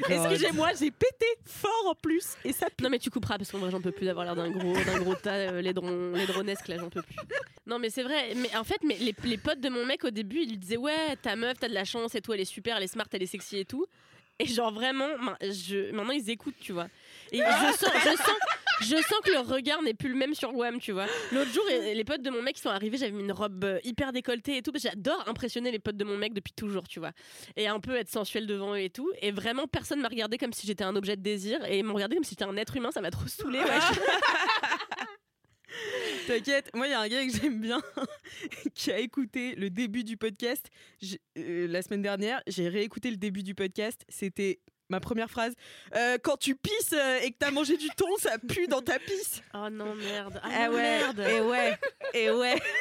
[0.08, 2.34] Excusez-moi, j'ai pété fort en plus.
[2.44, 2.84] Et ça pue.
[2.84, 4.98] Non mais tu couperas parce qu'en vrai j'en peux plus d'avoir l'air d'un gros d'un
[4.98, 7.16] gros tas euh, laidron laidronesque là j'en peux plus.
[7.66, 10.10] Non mais c'est vrai mais en fait mais les, les potes de mon mec au
[10.10, 12.44] début ils lui disaient ouais ta meuf t'as de la chance et tout elle est
[12.44, 13.86] super elle est smart elle est sexy et tout
[14.38, 15.08] et genre vraiment
[15.40, 16.88] je, maintenant ils écoutent tu vois
[17.32, 18.38] et je sens je sens
[18.80, 21.06] je sens que leur regard n'est plus le même sur Wham tu vois.
[21.32, 24.56] L'autre jour les potes de mon mec sont arrivés j'avais une robe euh, hyper décolletée
[24.56, 27.12] et tout j'adore impressionner les potes de mon mec depuis toujours tu vois.
[27.56, 29.10] Et un peu être sensuelle devant eux et tout.
[29.20, 31.64] Et vraiment personne m'a regardé comme si j'étais un objet de désir.
[31.66, 33.60] Et ils m'ont regardé comme si j'étais un être humain ça m'a trop saoulé
[36.26, 37.82] T'inquiète, moi il y a un gars que j'aime bien
[38.74, 40.68] qui a écouté le début du podcast.
[41.38, 42.42] Euh, la semaine dernière.
[42.46, 44.04] J'ai réécouté le début du podcast.
[44.08, 45.54] C'était ma première phrase.
[45.94, 48.98] Euh, quand tu pisses euh, et que t'as mangé du thon, ça pue dans ta
[48.98, 49.42] pisse.
[49.54, 50.40] Oh non, merde.
[50.42, 51.20] Ah, Ah non, ouais, merde.
[51.20, 51.78] et ouais,
[52.14, 52.60] et ouais.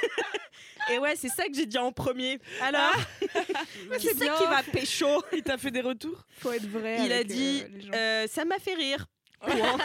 [0.91, 2.39] Et ouais, c'est ça que j'ai dit en premier.
[2.61, 2.91] Alors,
[3.99, 4.35] qui c'est bien.
[4.35, 6.25] qui va pécho Il t'a fait des retours?
[6.39, 6.97] Faut être vrai.
[7.05, 9.05] Il a dit euh, euh, ça m'a fait rire.
[9.39, 9.77] Point.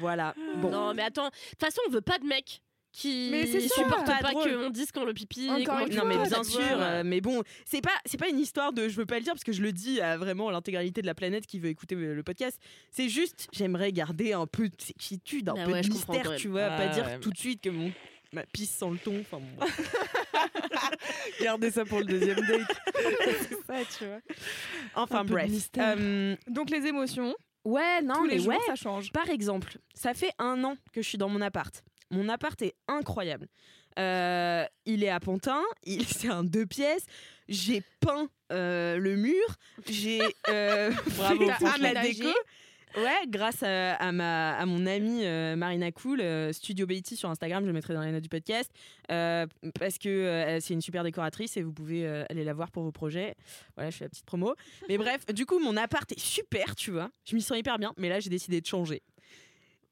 [0.00, 0.34] voilà.
[0.56, 0.68] Bon.
[0.70, 1.28] Non, mais attends.
[1.28, 2.60] De toute façon, on veut pas de mecs
[2.92, 3.60] qui Mais ça.
[3.60, 5.48] supportent Pas qu'on dise quand le pipi.
[5.50, 8.88] Encore Non mais bien sûr, euh, mais bon, c'est pas c'est pas une histoire de
[8.88, 11.14] je veux pas le dire parce que je le dis à vraiment l'intégralité de la
[11.14, 12.58] planète qui veut écouter le le podcast.
[12.90, 16.48] C'est juste j'aimerais garder un peu de sexitude, un Ah peu ouais, de mystère, tu
[16.48, 17.20] vois, pas dire ouais.
[17.20, 17.92] tout de suite que mon
[18.32, 19.66] ma pisse sans le ton, enfin bon.
[21.40, 22.68] Gardez ça pour le deuxième date.
[22.94, 24.20] c'est ça, tu vois.
[24.94, 25.50] Enfin bref.
[25.78, 27.34] Euh, Donc les émotions,
[27.64, 28.58] ouais, non tous les mais jours ouais.
[28.66, 29.12] ça change.
[29.12, 31.82] Par exemple, ça fait un an que je suis dans mon appart.
[32.10, 33.48] Mon appart est incroyable.
[33.98, 37.04] Euh, il est à Pantin, il c'est un deux pièces.
[37.48, 39.44] J'ai peint euh, le mur.
[39.88, 41.90] J'ai euh, Bravo, fait franchement.
[41.92, 42.28] la déco.
[42.96, 47.28] Ouais, grâce à, à ma, à mon amie euh, Marina Cool, euh, Studio Beatty sur
[47.28, 48.70] Instagram, je le mettrai dans les notes du podcast,
[49.10, 49.46] euh,
[49.78, 52.82] parce que euh, c'est une super décoratrice et vous pouvez euh, aller la voir pour
[52.84, 53.34] vos projets.
[53.76, 54.54] Voilà, je fais la petite promo.
[54.88, 57.10] Mais bref, du coup, mon appart est super, tu vois.
[57.26, 59.02] Je m'y sens hyper bien, mais là, j'ai décidé de changer.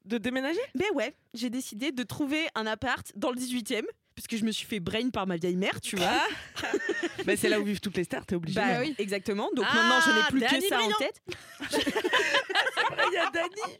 [0.07, 0.59] De déménager?
[0.75, 3.83] Ben ouais, j'ai décidé de trouver un appart dans le 18e,
[4.15, 6.21] parce que je me suis fait brain par ma vieille mère, tu vois.
[7.25, 8.55] bah, C'est là où vivent toutes les stars, t'es obligé.
[8.59, 8.95] Bah oui.
[8.97, 9.49] exactement.
[9.55, 11.21] Donc Ah, maintenant, je n'ai plus que ça en tête.
[13.07, 13.77] Il y a Dani.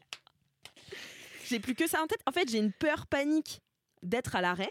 [1.49, 2.19] J'ai plus que ça en tête.
[2.25, 3.61] En fait, j'ai une peur panique
[4.03, 4.69] d'être à l'arrêt,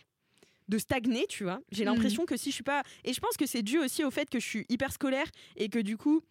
[0.69, 1.61] de stagner, tu vois.
[1.73, 1.95] J'ai Mhm.
[1.95, 2.83] l'impression que si je suis pas.
[3.05, 5.27] Et je pense que c'est dû aussi au fait que je suis hyper scolaire
[5.57, 6.23] et que du coup,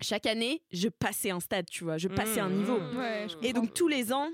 [0.00, 1.98] chaque année, je passais un stade, tu vois.
[1.98, 2.56] Je passais un Mmh.
[2.56, 2.78] niveau.
[2.96, 4.28] Ouais, Et donc, tous les ans,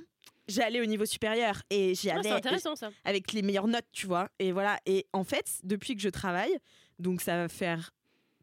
[0.48, 2.90] j'allais au niveau supérieur et j'y Ah, allais ça.
[3.04, 4.28] avec les meilleures notes, tu vois.
[4.38, 4.78] Et voilà.
[4.86, 6.56] Et en fait, depuis que je travaille,
[6.98, 7.90] donc ça va faire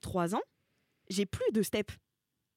[0.01, 0.41] trois ans,
[1.09, 1.91] j'ai plus de step.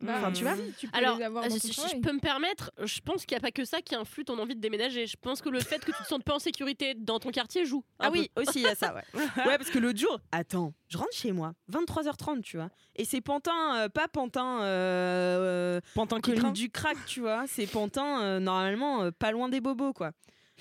[0.01, 2.18] Bah, Enfin, tu vois si, tu peux Alors, les avoir dans si je peux me
[2.20, 5.07] permettre, je pense qu'il n'y a pas que ça qui influe ton envie de déménager.
[5.07, 7.64] Je pense que le fait que tu te sentes pas en sécurité dans ton quartier
[7.64, 7.84] joue.
[8.01, 9.03] Ah oui, aussi il y a ça, ouais.
[9.47, 12.68] ouais, parce que l'autre jour, attends, je rentre chez moi, 23h30, tu vois.
[12.97, 17.45] Et c'est Pantin, euh, pas Pantin, euh, euh, Pantin qui du crack, tu vois.
[17.47, 20.11] C'est Pantin, euh, normalement, euh, pas loin des bobos, quoi.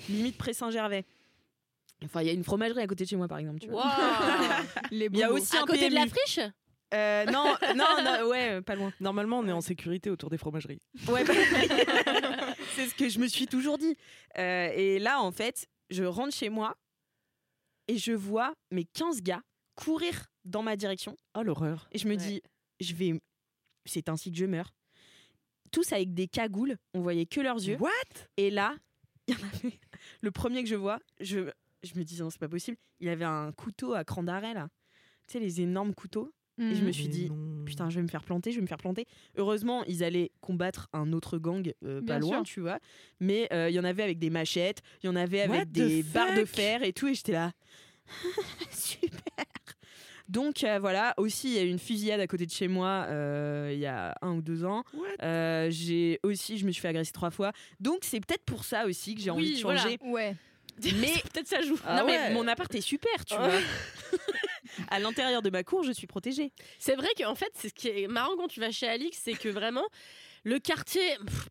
[0.08, 1.04] Limite Pré-Saint-Gervais.
[2.04, 3.60] Enfin, il y a une fromagerie à côté de chez moi, par exemple.
[3.60, 3.82] Tu vois.
[3.84, 3.92] Waouh.
[4.90, 5.40] Les Il y a bobos.
[5.40, 6.40] aussi à un côté de la friche?
[6.94, 8.92] Euh, non, non, non, ouais, euh, pas loin.
[9.00, 10.80] Normalement, on est en sécurité autour des fromageries.
[11.08, 11.34] Ouais, bah,
[12.74, 13.96] c'est ce que je me suis toujours dit.
[14.38, 16.76] Euh, et là, en fait, je rentre chez moi
[17.88, 19.42] et je vois mes 15 gars
[19.74, 21.16] courir dans ma direction.
[21.36, 21.88] Oh, l'horreur.
[21.92, 22.16] Et je me Ouais.
[22.16, 22.42] dis,
[22.80, 23.20] je vais.
[23.86, 24.72] C'est ainsi que je meurs.
[25.72, 27.76] Tous avec des cagoules, on voyait que leurs yeux.
[27.80, 27.90] What?
[28.36, 28.76] Et là,
[29.26, 29.80] il y en avait.
[30.20, 31.50] Le premier que je vois, je,
[31.82, 32.76] je me dis, non, c'est pas possible.
[33.00, 34.68] Il avait un couteau à cran d'arrêt, là.
[35.26, 36.32] tu sais, les énormes couteaux.
[36.58, 37.30] Et je me suis dit,
[37.66, 39.06] putain, je vais me faire planter, je vais me faire planter.
[39.36, 42.42] Heureusement, ils allaient combattre un autre gang euh, pas Bien loin, sûr.
[42.44, 42.78] tu vois.
[43.18, 46.02] Mais euh, il y en avait avec des machettes, il y en avait avec des
[46.04, 47.08] barres de fer et tout.
[47.08, 47.50] Et j'étais là,
[48.70, 49.10] super.
[50.28, 53.04] Donc euh, voilà, aussi il y a eu une fusillade à côté de chez moi
[53.08, 54.82] euh, il y a un ou deux ans.
[55.22, 57.52] Euh, j'ai aussi, je me suis fait agresser trois fois.
[57.80, 59.82] Donc c'est peut-être pour ça aussi que j'ai envie de voilà.
[59.82, 59.98] changer.
[60.02, 60.34] Ouais.
[60.82, 61.78] Mais Peut-être ça joue.
[61.86, 63.48] non mais mon appart est super, tu vois.
[64.88, 66.52] à l'intérieur de ma cour, je suis protégée.
[66.78, 69.34] C'est vrai qu'en fait, c'est ce qui est marrant quand tu vas chez Alix, c'est
[69.34, 69.84] que vraiment,
[70.44, 71.02] le quartier,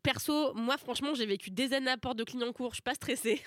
[0.03, 3.41] perso, moi franchement, j'ai vécu des années à Porte de Clignancourt, je suis pas stressée.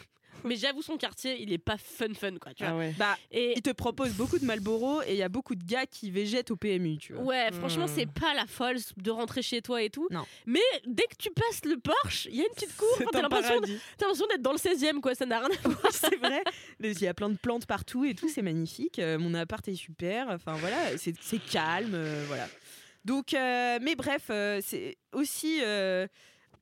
[0.45, 2.73] Mais j'avoue, son quartier, il est pas fun fun, quoi, tu vois.
[2.73, 2.95] Ah ouais.
[2.99, 5.87] Bah, Et il te propose beaucoup de Malboro et il y a beaucoup de gars
[5.87, 7.23] qui végètent au PMU, tu vois.
[7.25, 7.93] ouais, franchement, Hmm.
[7.95, 10.09] c'est pas la folle de rentrer chez toi et tout.
[10.11, 10.25] Non.
[10.47, 13.23] Mais dès que tu passes le Porsche, il y a une petite cour, t'as un
[13.23, 13.79] l'impression paradis.
[13.99, 15.93] t'as l'impression d'être dans le 16e, quoi, ça n'a rien à voir.
[15.93, 16.43] c'est vrai.
[16.81, 18.99] Il y a plein de plantes partout et tout, c'est magnifique.
[18.99, 20.29] Euh, mon appart est super.
[20.31, 22.49] Enfin voilà, c'est c'est calme, euh, voilà.
[23.05, 26.07] Donc, euh, mais bref, euh, c'est aussi, euh,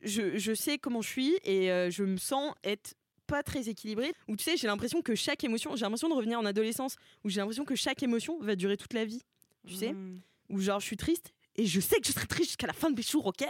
[0.03, 2.95] je, je sais comment je suis et euh, je me sens être
[3.27, 4.13] pas très équilibrée.
[4.29, 7.29] Ou tu sais, j'ai l'impression que chaque émotion, j'ai l'impression de revenir en adolescence, où
[7.29, 9.23] j'ai l'impression que chaque émotion va durer toute la vie.
[9.67, 10.21] Tu sais, Mm.
[10.51, 12.91] où genre je suis triste et je sais que je serai triste jusqu'à la fin
[12.91, 13.45] de mes jours, ok?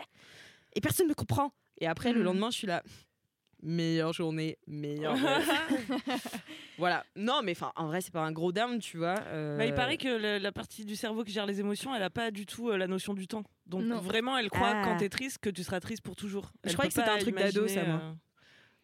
[0.74, 1.52] Et personne ne me comprend.
[1.80, 2.24] Et après, le Mhm.
[2.24, 2.82] lendemain, je suis là.
[3.62, 5.16] Meilleure journée, meilleure.
[5.16, 5.44] journée.
[6.78, 7.04] voilà.
[7.16, 9.18] Non, mais enfin, en vrai, c'est pas un gros down, tu vois.
[9.28, 12.02] euh, Bah, il paraît que le- la partie du cerveau qui gère les émotions, elle
[12.02, 13.42] a pas du tout euh, la notion du temps.
[13.66, 14.00] Donc Non.
[14.00, 14.82] vraiment, elle croit Ah.
[14.84, 16.52] quand t'es triste que tu seras triste pour toujours.
[16.64, 18.16] Je peut que c'était un truc d'ado, ça, moi.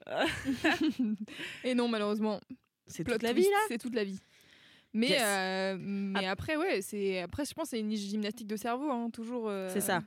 [0.09, 0.24] Euh,
[1.64, 2.40] Et non, malheureusement,
[2.86, 3.59] c'est toute la vie là.
[3.68, 4.18] C'est toute la vie.
[4.92, 5.22] Mais, Yes.
[5.22, 9.48] euh, mais après, ouais, c'est après, je pense c'est une gymnastique de cerveau, hein, toujours.
[9.48, 10.03] euh, C'est ça.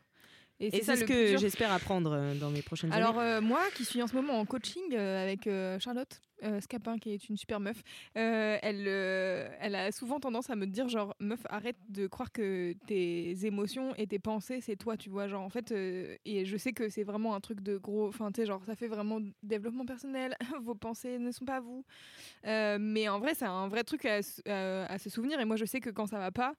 [0.59, 3.31] Et c'est ça ce que j'espère apprendre dans mes prochaines Alors années.
[3.37, 7.29] euh, moi, qui suis en ce moment en coaching avec Charlotte euh, Scapin, qui est
[7.29, 7.81] une super meuf,
[8.17, 12.31] euh, elle, euh, elle a souvent tendance à me dire genre meuf, arrête de croire
[12.31, 15.71] que tes émotions et tes pensées c'est toi, tu vois, genre en fait.
[15.71, 18.87] et je sais que c'est vraiment un truc de gros, enfin tu genre ça fait
[18.87, 20.35] vraiment développement personnel.
[20.63, 21.85] Vos pensées ne sont pas vous.
[22.43, 25.39] Mais en vrai, c'est un vrai truc à, à- se souvenir.
[25.39, 26.55] Et moi, je sais que quand ça va pas.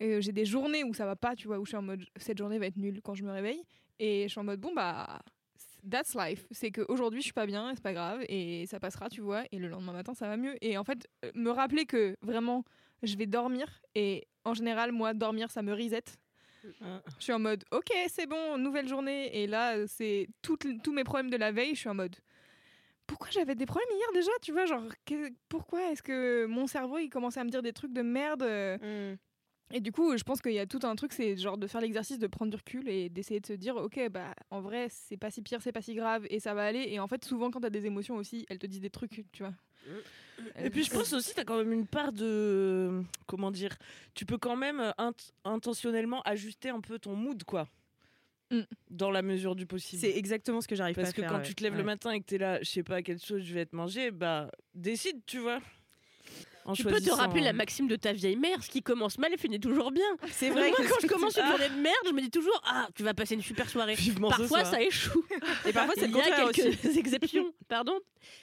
[0.00, 2.38] j'ai des journées où ça va pas, tu vois, où je suis en mode cette
[2.38, 3.62] journée va être nulle quand je me réveille.
[3.98, 5.22] Et je suis en mode bon, bah,
[5.88, 6.46] that's life.
[6.50, 9.44] C'est qu'aujourd'hui, je suis pas bien, c'est pas grave, et ça passera, tu vois.
[9.52, 10.56] Et le lendemain matin, ça va mieux.
[10.62, 12.64] Et en fait, euh, me rappeler que vraiment,
[13.02, 16.04] je vais dormir, et en général, moi, dormir, ça me reset.
[17.18, 19.42] Je suis en mode ok, c'est bon, nouvelle journée.
[19.42, 20.58] Et là, c'est tous
[20.92, 22.16] mes problèmes de la veille, je suis en mode
[23.06, 24.82] pourquoi j'avais des problèmes hier déjà Tu vois, genre,
[25.48, 28.76] pourquoi est-ce que mon cerveau, il commençait à me dire des trucs de merde euh,
[28.76, 29.16] Mm.
[29.72, 31.80] Et du coup, je pense qu'il y a tout un truc, c'est genre de faire
[31.80, 35.16] l'exercice de prendre du recul et d'essayer de se dire, ok, bah en vrai, c'est
[35.16, 36.84] pas si pire, c'est pas si grave et ça va aller.
[36.88, 39.42] Et en fait, souvent, quand t'as des émotions aussi, elles te disent des trucs, tu
[39.42, 39.54] vois.
[40.58, 43.74] Et puis je pense aussi t'as quand même une part de comment dire,
[44.14, 47.66] tu peux quand même euh, int- intentionnellement ajuster un peu ton mood quoi.
[48.50, 48.60] Mm.
[48.90, 50.00] Dans la mesure du possible.
[50.00, 51.30] C'est exactement ce que j'arrive pas Parce à que faire.
[51.30, 51.42] quand ouais.
[51.42, 51.78] tu te lèves Ouais.
[51.78, 54.10] le matin et que t'es là, je sais pas quelle chose je vais être mangé,
[54.10, 55.60] bah décide, tu vois.
[56.66, 59.32] En Tu peux te rappeler la maxime de ta vieille mère, ce qui commence mal
[59.32, 60.04] et finit toujours bien.
[60.32, 62.60] C'est vrai Moi, que quand je commence une journée de merde, je me dis toujours
[62.66, 63.94] Ah, tu vas passer une super soirée.
[63.94, 65.24] Vivement Parfois, ça échoue.
[65.66, 66.60] Et parfois, c'est le Il y a aussi.
[66.62, 67.98] quelques exceptions, pardon.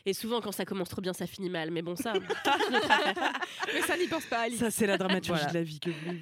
[0.05, 1.69] Et souvent, quand ça commence trop bien, ça finit mal.
[1.71, 2.13] Mais bon, ça.
[3.73, 4.59] Mais ça n'y pense pas, Alice.
[4.59, 5.49] Ça c'est la dramaturgie Voilà.
[5.53, 6.15] de la vie que vous.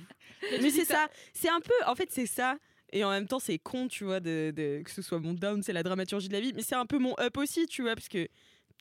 [0.61, 1.07] Mais c'est ça.
[1.33, 1.73] C'est un peu.
[1.87, 2.57] En fait, c'est ça.
[2.93, 5.63] Et en même temps, c'est con, tu vois, de, de- que ce soit mon down,
[5.63, 6.51] c'est la dramaturgie de la vie.
[6.53, 8.27] Mais c'est un peu mon up aussi, tu vois, parce que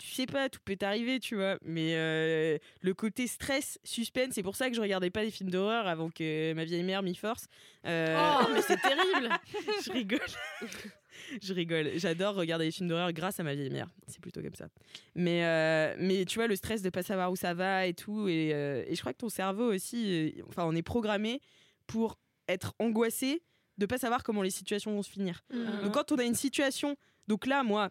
[0.00, 1.58] tu sais pas, tout peut t'arriver, tu vois.
[1.62, 5.50] Mais euh, le côté stress, suspense, c'est pour ça que je regardais pas des films
[5.50, 7.46] d'horreur avant que ma vieille mère m'y force.
[7.86, 9.28] Euh, Oh, mais c'est terrible.
[9.84, 10.20] je rigole.
[11.42, 11.90] je rigole.
[11.96, 13.88] J'adore regarder des films d'horreur grâce à ma vieille mère.
[14.06, 14.68] C'est plutôt comme ça.
[15.14, 18.26] Mais, euh, mais tu vois, le stress de pas savoir où ça va et tout.
[18.28, 21.42] Et, et je crois que ton cerveau aussi, enfin, on est programmé
[21.86, 23.42] pour être angoissé
[23.76, 25.42] de pas savoir comment les situations vont se finir.
[25.52, 25.82] Mhm.
[25.84, 26.96] Donc quand on a une situation,
[27.28, 27.90] donc là, moi,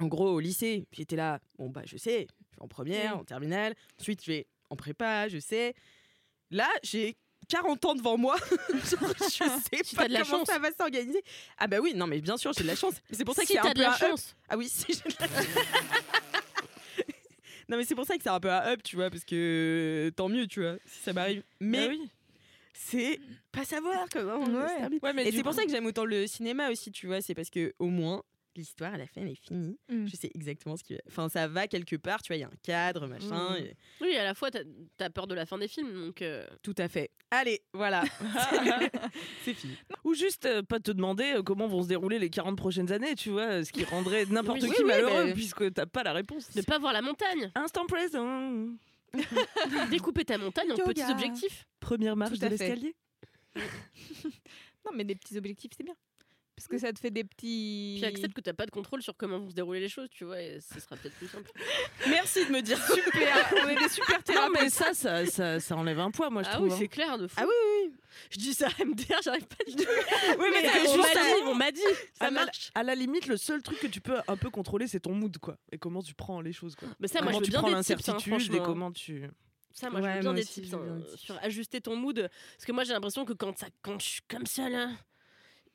[0.00, 3.20] en gros, au lycée, j'étais là, bon, bah, je sais, je vais en première, Oui.
[3.20, 5.74] en terminale, ensuite, je vais en prépa, je sais.
[6.50, 7.16] Là, j'ai
[7.48, 8.36] 40 ans devant moi.
[8.72, 8.80] Je
[9.28, 10.46] sais Si pas de la comment chance.
[10.48, 11.22] ça va s'organiser.
[11.58, 12.94] Ah bah oui, non mais bien sûr, j'ai de la chance.
[13.12, 13.98] C'est pour ça que si c'est un de peu la un up.
[14.00, 14.34] chance.
[14.48, 15.26] Ah oui, si j'ai de la
[17.68, 20.12] Non mais c'est pour ça que c'est un peu un up, tu vois, parce que
[20.16, 21.42] tant mieux, tu vois, si ça m'arrive.
[21.60, 22.10] Mais Bah oui.
[22.74, 23.20] c'est
[23.52, 24.68] pas savoir comment on Ouais.
[24.68, 24.98] se termine.
[25.02, 27.34] Ouais, mais Et c'est pour ça que j'aime autant le cinéma aussi, tu vois, c'est
[27.34, 28.22] parce que au moins
[28.56, 29.78] l'histoire à la fin elle est finie.
[29.88, 30.06] Mm.
[30.06, 31.00] Je sais exactement ce qui va.
[31.08, 33.50] Enfin, ça va quelque part, tu vois, il y a un cadre, machin.
[33.52, 33.56] Mm.
[33.64, 34.60] et- Oui, à la fois, t'as
[35.00, 35.92] as peur de la fin des films.
[36.06, 37.10] Donc, euh, Tout à fait.
[37.30, 38.02] Allez, voilà.
[39.44, 39.76] c'est fini.
[40.04, 43.14] Ou juste euh, pas te demander euh, comment vont se dérouler les 40 prochaines années,
[43.14, 46.12] tu vois, ce qui rendrait n'importe Oui, qui oui, malheureux mais- puisque t'as pas la
[46.12, 46.54] réponse.
[46.54, 47.50] ne pas voir la montagne.
[47.54, 48.68] Instant présent.
[49.90, 50.92] Découper ta montagne en Yoga.
[50.92, 51.66] petits objectifs.
[51.80, 52.94] Première marche de l'escalier.
[54.86, 55.94] Non, mais des petits objectifs, c'est bien.
[56.56, 57.96] Parce que ça te fait des petits.
[58.00, 60.24] Puis accepte que t'as pas de contrôle sur comment vont se dérouler les choses, tu
[60.24, 61.50] vois, et ce sera peut-être plus simple.
[62.08, 63.52] Merci de me dire super.
[63.64, 64.60] On est des super Non, thérapeutes.
[64.62, 66.68] mais ça, ça, ça, ça enlève un poids, moi, je ah trouve.
[66.68, 66.76] oui, hein.
[66.78, 67.34] c'est clair, de fou.
[67.40, 67.92] Ah oui,
[68.30, 69.82] Je dis ça à MDR, j'arrive pas du tout.
[70.38, 71.80] Oui, mais Mais on m'a dit, on m'a dit,
[72.16, 72.70] ça à, la, marche.
[72.74, 75.36] à la limite, le seul truc que tu peux un peu contrôler, c'est ton mood,
[75.38, 75.56] quoi.
[75.72, 76.88] Et comment tu prends les choses, quoi.
[77.00, 78.62] Mais ça, moi, je comment veux tu bien prends hein, l'incertitude et franchement.
[78.64, 79.28] comment tu.
[79.72, 82.30] Ça, moi, je veux bien moi des aussi, tips hein, sur ajuster ton mood.
[82.56, 84.88] Parce que moi, j'ai l'impression que quand, ça, quand je suis comme ça, là.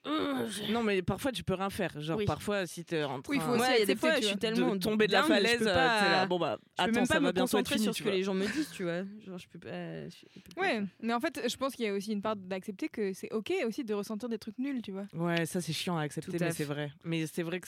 [0.06, 2.00] Je- Non, mais parfois, tu peux rien faire.
[2.00, 2.26] Genre, Oui.
[2.26, 3.96] parfois, si t'es en train Oui, il faut aussi Ouais, il y a des accepter,
[4.00, 4.40] fois, tu je suis vois.
[4.40, 6.58] tellement de tomber de la down, je falaise, peux euh, pas- t'es là, bon bah,
[6.62, 8.04] Je peux attends, même ça pas va me bientôt être concentrer fini, sur tu ce
[8.04, 8.18] que vois.
[8.18, 9.04] les gens me disent, tu vois.
[9.26, 10.10] Genre, je peux pas.
[10.10, 10.84] je- je peux pas Ouais, faire.
[11.02, 13.52] mais en fait, je pense qu'il y a aussi une part d'accepter que c'est ok
[13.68, 15.06] aussi de ressentir des trucs nuls, tu vois.
[15.14, 16.92] Ouais, ça c'est chiant à accepter, Tout à mais c'est vrai.
[17.04, 17.68] Mais c'est vrai que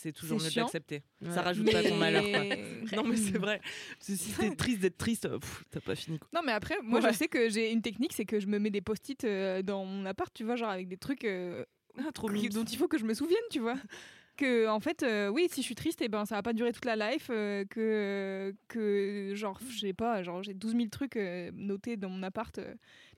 [0.00, 1.02] c'est toujours mieux l'accepter.
[1.20, 1.30] Ouais.
[1.30, 2.22] Ça rajoute pas ton malheur.
[2.22, 2.56] Quoi.
[2.96, 3.60] Non, mais c'est vrai.
[3.98, 5.28] Parce que si t'es triste d'être triste,
[5.70, 6.18] t'as pas fini.
[6.18, 6.28] Quoi.
[6.32, 7.12] Non, mais après, moi, Ouais.
[7.12, 9.84] je sais que j'ai une technique, c'est que je me mets des post-it euh, dans
[9.84, 11.64] mon appart, tu vois, genre avec des trucs euh,
[11.98, 13.74] Ah, trop qui- dont il faut que je me souvienne, tu vois.
[14.38, 16.70] Que, en fait, euh, oui, si je suis triste, et ben, ça va pas durer
[16.72, 17.26] toute la life.
[17.28, 21.16] euh, que, que, genre, je sais pas, genre, j'ai 12 000 trucs
[21.54, 22.60] notés dans mon appart.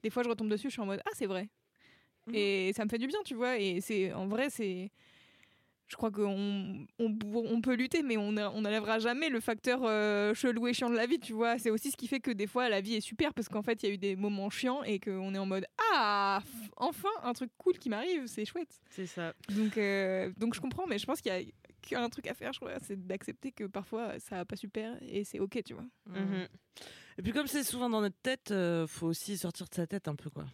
[0.03, 1.51] des fois, je retombe dessus, je suis en mode, ah, c'est vrai.
[2.27, 2.35] Mhm.
[2.37, 3.59] Et ça me fait du bien, tu vois.
[3.59, 4.91] Et c'est, en vrai, c'est.
[5.91, 10.69] Je crois qu'on on, on peut lutter, mais on n'enlèvera jamais le facteur euh, chelou
[10.69, 11.59] et chiant de la vie, tu vois.
[11.59, 13.83] C'est aussi ce qui fait que des fois la vie est super parce qu'en fait
[13.83, 16.41] il y a eu des moments chiants et qu'on est en mode Ah,
[16.77, 18.81] enfin un truc cool qui m'arrive, c'est chouette.
[18.91, 19.35] C'est ça.
[19.51, 21.43] Donc, euh, donc je comprends, mais je pense qu'il y a
[21.83, 25.25] qu'un truc à faire, je crois, c'est d'accepter que parfois ça va pas super et
[25.25, 25.87] c'est ok, tu vois.
[26.07, 26.47] Mhm.
[27.19, 30.07] Et puis comme c'est souvent dans notre tête, euh, faut aussi sortir de sa tête
[30.07, 30.45] un peu quoi.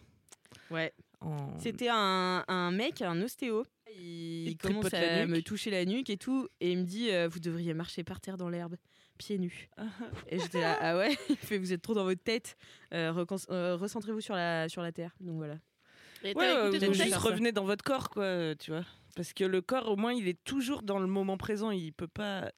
[0.71, 0.93] Ouais.
[1.21, 3.63] En- C'était un, un mec, un ostéo.
[3.95, 6.47] Il, commence à me toucher la nuque et tout.
[6.59, 8.75] Et il me dit euh, Vous devriez marcher par terre dans l'herbe,
[9.17, 9.69] pieds nus.
[10.29, 12.57] et j'étais là Ah ouais Il fait Vous êtes trop dans votre tête.
[12.93, 15.15] Euh, euh, Recentrez-vous sur la, sur la terre.
[15.19, 15.57] Donc voilà.
[16.23, 18.85] Et Ouais, juste revenez dans votre corps quoi, tu vois.
[19.15, 22.07] Parce que le corps au moins il est toujours dans le moment présent, il peut
[22.07, 22.51] pas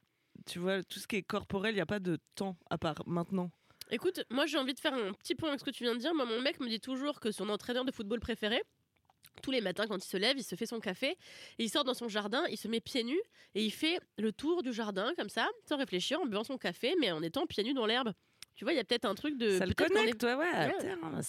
[0.46, 2.96] tu vois, tout ce qui est corporel, il n'y a pas de temps à part
[3.06, 3.52] maintenant.
[3.92, 6.00] Écoute, moi j'ai envie de faire un petit point avec ce que tu viens de
[6.00, 6.14] dire.
[6.14, 8.62] Moi, mon mec me dit toujours que son entraîneur de football préféré,
[9.42, 11.12] tous les matins quand il se lève, il se fait son café
[11.58, 13.22] et il sort dans son jardin, il se met pieds nus
[13.56, 16.96] et il fait le tour du jardin comme ça, sans réfléchir, en buvant son café,
[17.00, 18.14] mais en étant pieds nus dans l'herbe.
[18.56, 19.58] Tu vois, il y a peut-être un truc de.
[19.58, 21.22] ça le connecte, ouais, ouais, à terre, hein.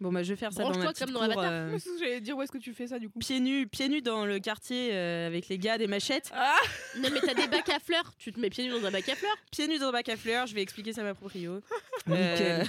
[0.00, 1.50] Bon, bah, je vais faire ça dans ma petite comme dans cour, Avatar.
[1.52, 4.00] euh, J'allais dire où est-ce que tu fais ça du coup pieds nus, pieds nus
[4.00, 6.32] dans le quartier euh, avec les gars des machettes.
[6.34, 8.14] est- Non, mais t'as des bacs à fleurs.
[8.18, 9.36] Tu te mets pieds nus dans un bac à fleurs.
[9.52, 10.46] Pieds nus dans un bac à fleurs.
[10.46, 11.60] Je vais expliquer ça à ma proprio.
[12.06, 12.66] Nickel.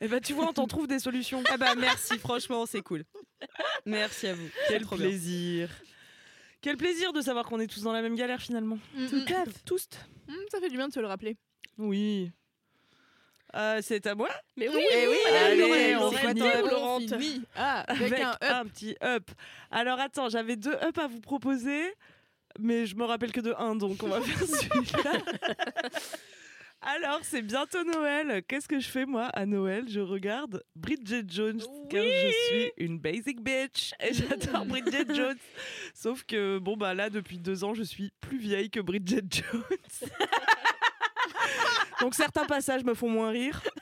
[0.00, 1.42] Et bah tu vois, on t'en trouve des solutions.
[1.50, 3.04] Ah bah merci, franchement, c'est cool.
[3.84, 4.48] Merci à vous.
[4.68, 5.06] Quel trop bien.
[5.06, 5.68] plaisir.
[6.62, 8.78] Quel plaisir de savoir qu'on est tous dans la même galère finalement.
[9.10, 9.86] Tout à tous.
[10.28, 11.36] Mm, Ça fait du bien de se le rappeler.
[11.78, 12.30] Oui.
[13.54, 14.28] Euh, c'est à moi?
[14.56, 17.00] Mais oui, oui, allez, allez, on on Laurent.
[17.00, 17.42] finit.
[17.56, 18.38] Ah, avec, avec un up.
[18.42, 19.30] un petit up.
[19.70, 21.82] Alors attends, j'avais deux up à vous proposer,
[22.58, 25.12] mais je me rappelle que de un, donc on va faire celui-là.
[26.82, 28.42] Alors, c'est bientôt Noël.
[28.48, 29.84] Qu'est-ce que je fais moi à Noël?
[29.88, 35.36] Je regarde Bridget Jones car je suis une basic bitch et j'adore Bridget Jones.
[35.92, 39.62] Sauf que bon bah là depuis deux ans, je suis plus vieille que Bridget Jones.
[42.00, 43.62] donc certains passages me font moins rire.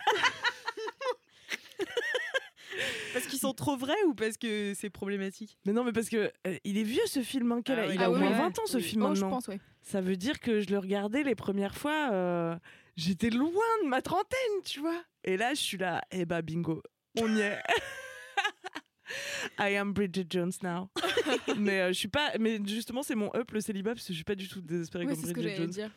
[3.12, 5.58] Parce qu'ils sont trop vrais ou parce que c'est problématique?
[5.66, 7.50] Mais non, mais parce que euh, il est vieux ce film.
[7.50, 8.38] hein, quel Ah il a Ah au moins ouais.
[8.38, 9.30] 20 ans ce film Oh, je maintenant.
[9.36, 9.58] pense, ouais.
[9.82, 12.54] Ça veut dire que je le regardais les premières fois, euh,
[12.96, 15.02] j'étais loin de ma trentaine, tu vois.
[15.24, 16.82] Et là, je suis là, eh bah bingo,
[17.18, 17.58] on y est.
[19.58, 20.88] I am Bridget Jones now.
[21.58, 24.18] mais euh, je suis pas, mais justement c'est mon up le célibat parce que je
[24.18, 25.70] suis pas du tout désespérée comme c'est ce que Bridget j'allais Jones.
[25.70, 25.90] dire.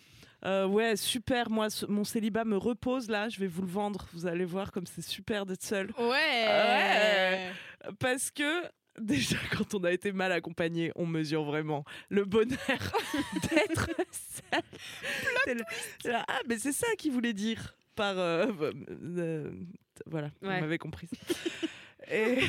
[0.44, 1.50] Euh, ouais, super.
[1.50, 3.30] Moi, ce- mon célibat me repose là.
[3.30, 4.08] Je vais vous le vendre.
[4.14, 5.92] Vous allez voir comme c'est super d'être seul.
[5.98, 6.06] Ouais.
[6.48, 7.52] Ouais.
[8.00, 8.64] Parce que
[9.00, 12.58] déjà, quand on a été mal accompagné, on mesure vraiment le bonheur
[13.52, 15.64] d'être seul.
[16.06, 18.18] Là- ah, mais c'est ça qu'il voulait dire par.
[18.18, 18.48] euh,
[19.18, 19.52] euh,
[20.08, 20.56] voilà, Ouais.
[20.56, 21.08] vous m'avez compris.
[22.12, 22.39] Et,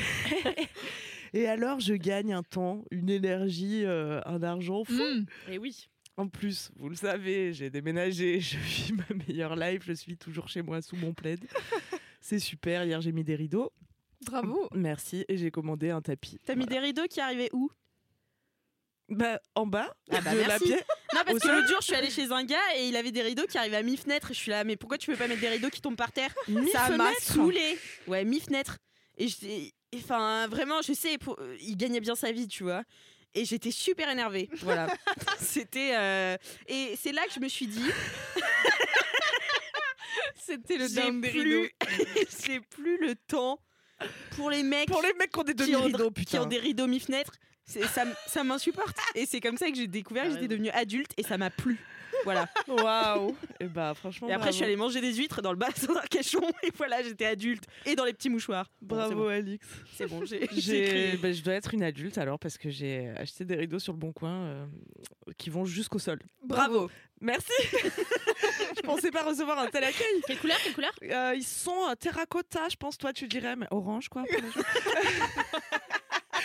[1.33, 4.93] et alors, je gagne un temps, une énergie, euh, un argent fou.
[4.93, 5.25] Mm.
[5.51, 5.87] Et oui.
[6.15, 10.47] En plus, vous le savez, j'ai déménagé, je vis ma meilleure life, je suis toujours
[10.47, 11.39] chez moi sous mon plaid.
[12.21, 13.71] C'est super, hier j'ai mis des rideaux.
[14.25, 14.69] Bravo.
[14.73, 16.39] Merci, et j'ai commandé un tapis.
[16.45, 17.69] T'as mis des rideaux qui arrivaient où?
[19.09, 20.63] Bah, en bas Ah bah de la merci.
[20.65, 20.83] pièce.
[21.13, 23.21] Non, parce que l'autre jour, je suis allée chez un gars et il avait des
[23.21, 24.29] rideaux qui arrivaient à mi-fenêtre.
[24.29, 26.33] Je suis là, mais pourquoi tu peux pas mettre des rideaux qui tombent par terre?
[26.71, 27.77] Ça m'a saoulé.
[28.07, 28.77] Ouais, mi-fenêtre.
[29.17, 29.27] Et
[29.95, 31.37] enfin, vraiment, je sais, pour...
[31.39, 32.83] euh, il gagnait bien sa vie, tu vois.
[33.35, 34.49] Et j'étais super énervée.
[34.61, 34.87] Voilà.
[35.39, 35.91] C'était.
[35.95, 37.83] euh, Et c'est là que je me suis dit.
[40.35, 41.71] C'était le j'ai plus,
[42.45, 43.59] j'ai plus le temps
[44.35, 46.41] pour les mecs Pour les mecs qui ont des qui demi-rideaux, qui putain.
[46.41, 47.33] ont des rideaux mi-fenêtre.
[47.65, 48.97] Ça, ça m'insupporte.
[49.15, 51.79] Et c'est comme ça que j'ai découvert que j'étais devenue adulte et ça m'a plu.
[52.23, 52.47] Voilà.
[52.67, 53.35] Waouh.
[53.59, 54.27] Et bah franchement.
[54.29, 54.71] Et après, je suis bravo.
[54.71, 57.65] allée manger des huîtres dans le bassin d'Arcachon et voilà, j'étais adulte.
[57.85, 58.69] Et dans les petits mouchoirs.
[58.81, 59.27] Bravo bon.
[59.27, 59.67] Alix.
[59.95, 60.39] C'est bon, j'ai
[61.21, 63.99] bah, je dois être une adulte alors parce que j'ai acheté des rideaux sur le
[63.99, 64.65] bon coin euh,
[65.37, 66.19] qui vont jusqu'au sol.
[66.43, 66.89] Bravo.
[67.21, 67.53] Merci.
[68.75, 70.21] je pensais pas recevoir un tel accueil.
[70.27, 70.91] Quelle couleur Quelle couleur?
[71.03, 72.97] Euh, ils sont euh, terracotta, je pense.
[72.97, 74.23] Toi, tu dirais, mais orange quoi.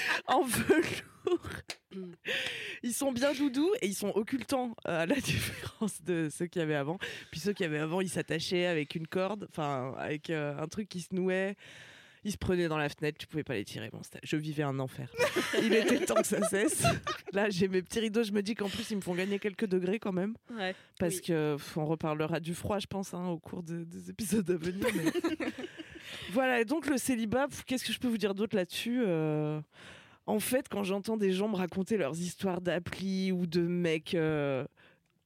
[0.26, 0.84] en velours.
[2.82, 6.60] Ils sont bien doudous et ils sont occultants euh, à la différence de ceux qu'il
[6.60, 6.98] y avait avant.
[7.30, 10.66] Puis ceux qu'il y avait avant, ils s'attachaient avec une corde, enfin avec euh, un
[10.68, 11.56] truc qui se nouait.
[12.24, 13.90] Ils se prenaient dans la fenêtre, tu pouvais pas les tirer.
[13.90, 15.08] Bon, je vivais un enfer.
[15.62, 16.82] Il était temps que ça cesse.
[17.32, 18.24] Là, j'ai mes petits rideaux.
[18.24, 20.34] Je me dis qu'en plus, ils me font gagner quelques degrés quand même.
[20.50, 20.74] Ouais.
[20.98, 21.20] Parce Oui.
[21.22, 24.56] que pff, on reparlera du froid, je pense, hein, au cours de- des épisodes à
[24.56, 24.84] venir.
[24.96, 25.46] mais-
[26.32, 29.60] voilà, et donc le célibat, qu'est-ce que je peux vous dire d'autre là-dessus Euh,
[30.26, 34.64] En fait, quand j'entends des gens me raconter leurs histoires d'appli ou de mecs euh,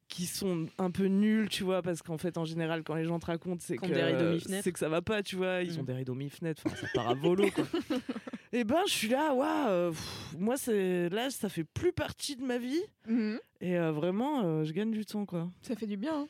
[0.09, 3.19] qui sont un peu nuls, tu vois, parce qu'en fait, en général, quand les gens
[3.19, 4.63] te racontent, c'est que, mi-fenêtre.
[4.63, 5.63] c'est que ça va pas, tu vois.
[5.63, 5.81] Ils Mm.
[5.81, 7.65] ont des rideaux mi-fenêtre, enfin, ça part à volo, quoi.
[8.53, 12.37] Et ben, je suis là, waouh, euh, pff, moi, c'est là, ça fait plus partie
[12.37, 12.83] de ma vie.
[13.09, 13.41] Mhm.
[13.63, 15.51] Et euh, vraiment, euh, je gagne du temps, quoi.
[15.63, 16.13] Ça fait du bien.
[16.15, 16.29] hein.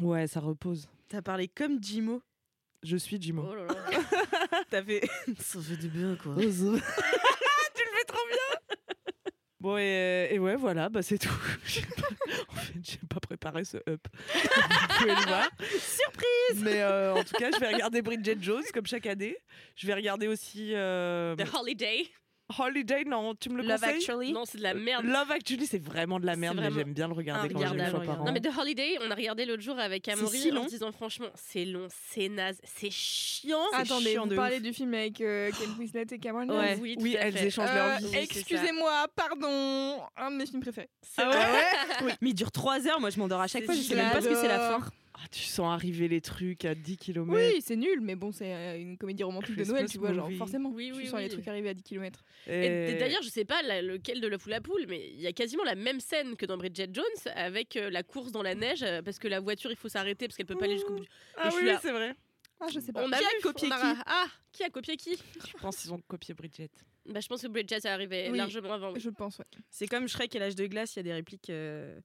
[0.00, 0.88] Ouais, ça repose.
[1.08, 2.22] T'as parlé comme Jimo.
[2.86, 3.44] Je suis Jimo.
[3.50, 4.60] Oh là là.
[4.70, 5.02] T'as fait.
[5.40, 6.34] ça fait du bien, quoi.
[6.38, 8.60] tu le fais trop bien
[9.58, 11.28] Bon, et, et ouais, voilà, bah c'est tout.
[12.48, 14.06] En fait, j'ai pas préparé ce up.
[14.32, 15.48] Vous pouvez le voir.
[15.80, 19.36] Surprise Mais euh, en tout cas, je vais regarder Bridget Jones comme chaque année.
[19.74, 22.08] Je vais regarder aussi euh, The Holiday.
[22.58, 23.04] Holiday.
[23.04, 24.32] Non, tu me le Love conseilles Actually?
[24.32, 25.04] Non, c'est de la merde.
[25.04, 27.86] Love Actually, c'est vraiment de la merde, mais vraiment j'aime bien le regarder quand une
[27.86, 28.24] fois par an.
[28.24, 30.92] Non mais The Holiday, on a regardé l'autre jour avec Amaury si en se disant
[30.92, 33.58] franchement, c'est long, c'est naze, c'est chiant.
[33.72, 36.46] Attendez, chiant vous parlez du film avec euh, Kate Winslet et Cameron.
[36.46, 37.46] Diaz Oui, oui, tout à elles fait.
[37.46, 38.16] échangent Euh, leur vie.
[38.16, 40.88] Excusez-moi, pardon, un de mes films préférés.
[41.18, 41.36] Ah ouais
[42.04, 42.12] Oui.
[42.20, 44.20] Mais il dure 3 heures, moi je m'endors à chaque fois, je sais même pas
[44.20, 44.80] ce que c'est la fin.
[45.18, 47.32] Ah, tu sens arriver les trucs à 10 km.
[47.32, 50.30] Oui, c'est nul, mais bon, c'est euh, une comédie romantique de Noël, tu vois, genre
[50.36, 50.68] forcément.
[50.70, 52.22] Oui, oui, tu sens les trucs arriver à 10 km.
[52.46, 55.26] Et d'ailleurs, je sais pas la- lequel de la poule à poule, mais il y
[55.26, 58.54] a quasiment la même scène que dans Bridget Jones avec euh, la course dans la
[58.54, 60.96] neige euh, parce que la voiture il faut s'arrêter parce qu'elle peut pas aller jusqu'au
[60.96, 61.04] bout.
[61.38, 62.14] ah oui, c'est vrai.
[62.60, 63.02] Ah, je sais pas.
[63.04, 65.16] On a Qui a vu, copié on a- qui Ah, qui a copié qui?
[65.16, 66.70] Je pense qu'ils ont copié Bridget.
[67.06, 68.36] Bah je pense que Bridget est arrivé Oui.
[68.36, 68.92] largement avant.
[68.92, 69.00] oui.
[69.00, 69.44] Je pense, ouais.
[69.70, 71.98] C'est comme Shrek et l'âge de glace, il y a des répliques euh,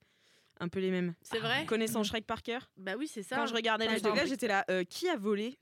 [0.62, 1.14] un peu les mêmes.
[1.22, 3.36] C'est vrai Connaissant Shrek par cœur, Bah oui, c'est ça.
[3.36, 5.58] quand je regardais l'âge de glace, j'étais là, euh, qui a volé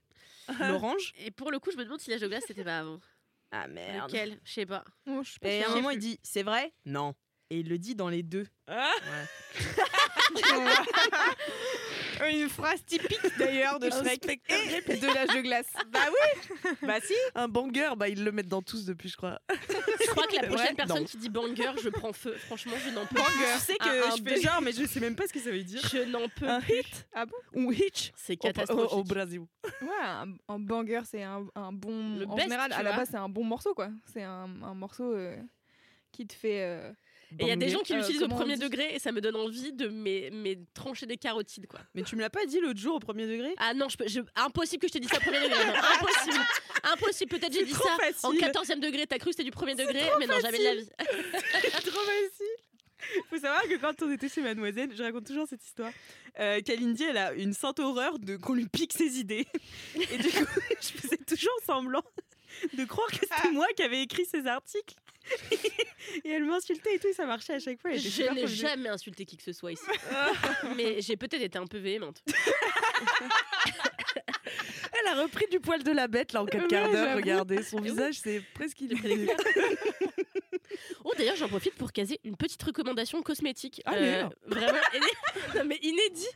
[0.61, 1.12] l'orange?
[1.18, 3.01] Et pour le coup, je me demande si l'âge de glace c'était pas avant.
[3.51, 4.11] Ah merde.
[4.11, 4.38] Lequel?
[4.44, 4.84] Je sais pas.
[5.09, 6.72] Oh, je sais pas Et à un moment, il dit C'est vrai?
[6.84, 7.14] Non.
[7.53, 8.46] Et il le dit dans les deux.
[8.68, 10.40] Ah Ouais.
[12.32, 14.20] Une phrase typique d'ailleurs de Shrek.
[14.20, 15.01] plus.
[15.01, 15.66] de l'âge de glace.
[15.90, 19.40] Bah oui Bah si Un banger, bah ils le mettent dans tous depuis, je crois.
[19.51, 21.05] Je crois que la prochaine Ouais, personne non.
[21.05, 22.36] qui dit banger, je prends feu.
[22.46, 23.59] Franchement, je n'en peux Tu plus.
[23.61, 25.51] sais que Un- un je fais genre, mais je sais même pas ce que ça
[25.51, 25.80] veut dire.
[25.90, 26.78] Je n'en peux Un plus.
[26.78, 28.92] hit Ah bon Ou hitch C'est au, au, catastrophique.
[28.92, 29.40] au Brésil.
[29.82, 32.16] Ouais, un, un banger, c'est un, un bon.
[32.18, 33.88] Le en best, général, tu à la base, c'est un bon morceau, quoi.
[34.12, 35.36] C'est un, un morceau euh,
[36.12, 36.62] qui te fait.
[36.62, 36.92] euh,
[37.39, 39.20] Et il y a des gens qui Euh, l'utilisent au premier degré et ça me
[39.20, 41.81] donne envie de mes trancher des carotides quoi.
[41.95, 43.55] Mais tu me l'as pas dit l'autre jour au premier degré?
[43.59, 45.64] Ah non, je peux, je- impossible que je t'ai dit ça au premier degré.
[45.64, 45.72] non.
[46.01, 46.45] Impossible.
[46.83, 47.31] Impossible.
[47.39, 48.41] Peut-être j'ai dit ça en facile.
[48.41, 49.07] 14e degré.
[49.07, 50.89] T'as cru que c'était du premier degré, mais non, jamais de la vie.
[51.62, 52.57] C'est trop facile.
[53.31, 55.91] Faut savoir que quand on était chez Mademoiselle, je raconte toujours cette histoire.
[56.39, 59.47] Euh, Kalindi, elle a une sainte horreur de qu'on lui pique ses idées.
[59.95, 60.45] Et du coup,
[60.81, 62.03] je faisais toujours semblant
[62.74, 64.95] de croire que c'était moi qui avais écrit ces articles.
[66.24, 67.93] et elle m'insultait et tout, et ça marchait à chaque fois.
[67.93, 69.85] Je n'ai jamais insulté qui que ce soit ici.
[70.76, 72.22] mais j'ai peut-être été un peu véhémente.
[74.93, 77.16] Elle a repris du poil de la bête là en quatre Ouais, quarts d'heure.
[77.16, 79.28] Regardez, son visage c'est presque illuminé.
[81.05, 83.83] Oh, d'ailleurs, j'en profite pour caser une petite recommandation cosmétique.
[83.89, 84.28] Euh, Allez.
[84.47, 84.78] vraiment
[85.57, 86.26] non, mais inédit.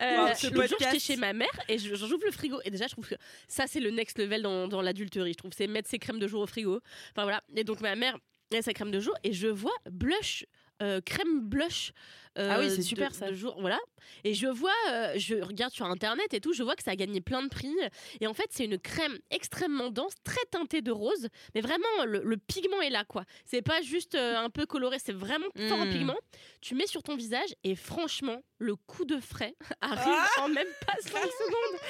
[0.00, 2.58] Euh, ce L'autre jour, j'étais chez ma mère et j'ouvre le frigo.
[2.64, 3.14] Et déjà, je trouve que
[3.48, 5.32] ça, c'est le next level dans, dans l'adulterie.
[5.32, 6.80] Je trouve c'est mettre ses crèmes de jour au frigo.
[7.12, 7.42] Enfin voilà.
[7.54, 8.18] Et donc, ma mère
[8.52, 10.44] a sa crème de jour et je vois blush.
[10.82, 11.92] euh, crème blush
[12.36, 13.28] euh, Ah oui, c'est de- super, ça.
[13.30, 13.78] de jour voilà
[14.24, 16.96] et je vois euh, je regarde sur internet et tout je vois que ça a
[16.96, 17.72] gagné plein de prix
[18.20, 22.22] et en fait c'est une crème extrêmement dense très teintée de rose mais vraiment le,
[22.24, 25.86] le pigment est là quoi c'est pas juste un peu coloré c'est vraiment fort en
[25.86, 25.90] Mm.
[25.90, 26.16] pigment
[26.60, 30.94] tu mets sur ton visage et franchement le coup de frais arrive en même pas
[31.00, 31.80] 5 secondes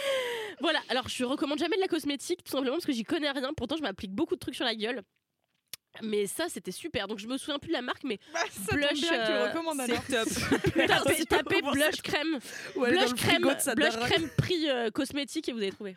[0.60, 3.52] voilà alors je recommande jamais de la cosmétique tout simplement parce que j'y connais rien
[3.54, 5.02] pourtant je m'applique beaucoup de trucs sur la gueule
[6.02, 7.06] Mais ça, c'était super.
[7.08, 8.40] Donc je me souviens plus de la marque, mais Bah,
[8.72, 9.00] blush.
[9.00, 10.02] bien euh, recommandes alors.
[11.04, 12.38] tapez, tapez blush crème.
[12.76, 13.42] Blush crème,
[13.76, 15.96] blush crème prix euh, cosmétique et vous avez trouvé.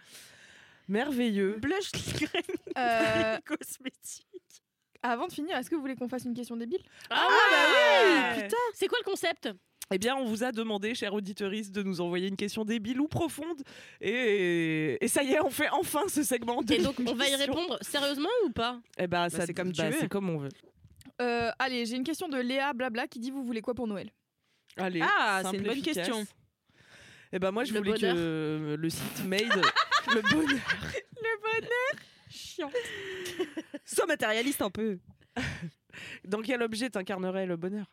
[0.87, 1.57] Merveilleux.
[1.59, 2.41] Blush crème
[2.77, 4.25] Euh, cosmétique.
[5.01, 6.81] avant de finir, est-ce que vous voulez qu'on fasse une question débile?
[7.09, 8.57] Ah, bah oui, putain.
[8.75, 9.49] C'est quoi le concept?
[9.91, 13.07] Eh bien, on vous a demandé, chers auditeuristes, de nous envoyer une question débile ou
[13.07, 13.61] profonde.
[14.01, 17.27] Et, et ça y est, on fait enfin ce segment de Et donc on va
[17.29, 18.81] y répondre sérieusement ou pas?
[18.97, 19.97] Eh ben, ça, c'est comme tu bah, veux.
[19.99, 20.49] C'est comme on veut.
[21.21, 24.11] Euh, Allez, j'ai une question de Léa Blabla qui dit Vous voulez quoi pour Noël?
[24.75, 25.95] Allez, Ah, c'est simple, une bonne efficace.
[25.95, 26.27] question.
[27.31, 28.15] Eh ben moi, je Le voulais bonheur.
[28.15, 29.41] que le site Made,
[30.13, 30.59] le bonheur,
[32.29, 32.69] Chiant.
[33.85, 34.99] Sois matérialiste un peu.
[36.25, 37.85] dans quel objet t'incarnerais le bonheur?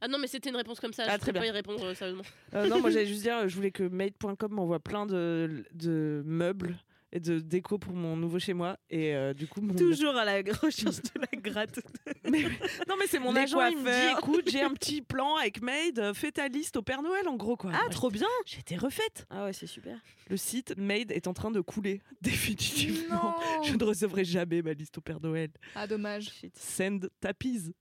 [0.00, 1.50] Ah non mais c'était une réponse comme ça, Ah, je très peux pas bien.
[1.52, 2.24] y répondre euh, sérieusement.
[2.54, 6.76] Euh, Non, moi j'allais juste dire, je voulais que Made.com m'envoie plein de, de meubles
[7.12, 8.76] et de déco pour mon nouveau chez moi.
[8.90, 9.74] Et euh, du coup, mon...
[9.74, 11.78] Toujours à la recherche de la gratte.
[12.88, 14.02] Non, mais c'est mon Les agent, il me coiffeurs.
[14.16, 17.26] dit écoute, j'ai un petit plan avec Made, euh, fais ta liste au Père Noël
[17.28, 17.70] en gros quoi.
[17.74, 18.26] Ah, trop bien.
[18.44, 19.24] J'ai été refaite.
[19.30, 19.98] Ah ouais, c'est super.
[20.28, 23.36] Le site Made est en train de couler, définitivement.
[23.58, 23.62] Non.
[23.62, 25.50] Je ne recevrai jamais ma liste au Père Noël.
[25.74, 26.30] Ah, dommage.
[26.54, 27.72] Send tapis,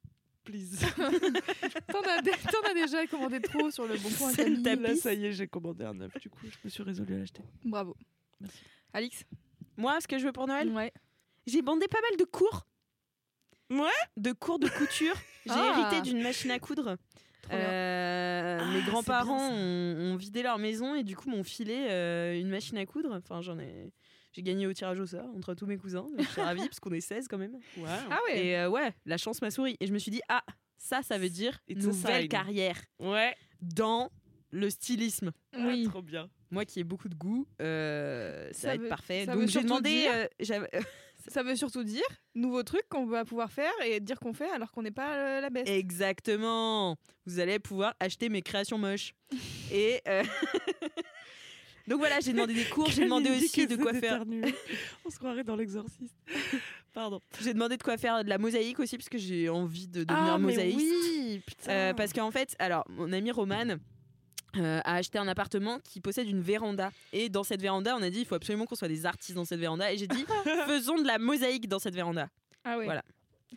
[0.45, 0.77] please.
[1.91, 4.63] T'en as, dé- t'en as déjà commandé trop sur le bon coin, C'est Camille.
[4.63, 6.13] le Là, ça y est, j'ai commandé un œuf.
[6.21, 7.41] Du coup, je me suis résolue à l'acheter.
[7.63, 7.95] Bravo.
[8.39, 8.59] Merci.
[8.93, 9.23] Alix
[9.77, 10.93] Moi, ce que je veux pour Noël, Ouais.
[11.47, 12.65] j'ai bandé pas mal de cours.
[13.69, 15.15] Ouais De cours de couture.
[15.45, 15.87] J'ai Ah.
[15.89, 16.97] hérité d'une machine à coudre.
[17.41, 17.59] Trop bien.
[17.59, 22.49] Euh, Ah, mes grands-parents ont vidé leur maison et du coup m'ont filé euh, une
[22.49, 23.11] machine à coudre.
[23.13, 23.91] Enfin, j'en ai.
[24.35, 26.05] J'ai gagné au tirage au sort entre tous mes cousins.
[26.17, 27.57] Je suis ravie parce qu'on est 16 quand même.
[27.87, 29.77] Ah ouais Et euh, ouais, la chance m'a souri.
[29.79, 30.43] Et je me suis dit, ah,
[30.77, 33.33] ça, ça veut dire It's a nouvelle carrière Ouais.
[33.61, 34.11] dans
[34.51, 35.31] le stylisme.
[35.57, 35.85] Oui.
[35.87, 36.29] Ah, trop bien.
[36.51, 39.25] Moi qui ai beaucoup de goût, euh, ça, Ça va être parfait.
[39.25, 39.89] ça Donc veut j'ai surtout demandé.
[40.39, 40.81] dire- euh,
[41.29, 42.03] Ça veut surtout dire
[42.35, 45.41] nouveau truc qu'on va pouvoir faire et dire qu'on fait alors qu'on n'est pas euh,
[45.41, 45.67] la best.
[45.67, 46.97] Exactement.
[47.25, 49.15] Vous allez pouvoir acheter mes créations moches.
[49.71, 50.23] Et euh,
[51.87, 54.23] donc voilà, j'ai demandé des cours, j'ai demandé aussi de quoi faire.
[55.05, 56.15] On se croirait dans l'exorciste.
[56.93, 57.19] Pardon.
[57.41, 60.33] J'ai demandé de quoi faire de la mosaïque aussi parce que j'ai envie de devenir
[60.33, 60.77] ah, mais mosaïste.
[60.79, 61.71] oui, putain.
[61.71, 63.75] Euh, parce qu'en fait, alors mon ami Roman.
[64.57, 68.09] euh, a acheté un appartement qui possède une véranda et dans cette véranda on a
[68.09, 70.25] dit il faut absolument qu'on soit des artistes dans cette véranda et j'ai dit
[70.67, 72.29] faisons de la mosaïque dans cette véranda
[72.63, 72.85] Ah ouais.
[72.85, 73.03] Voilà.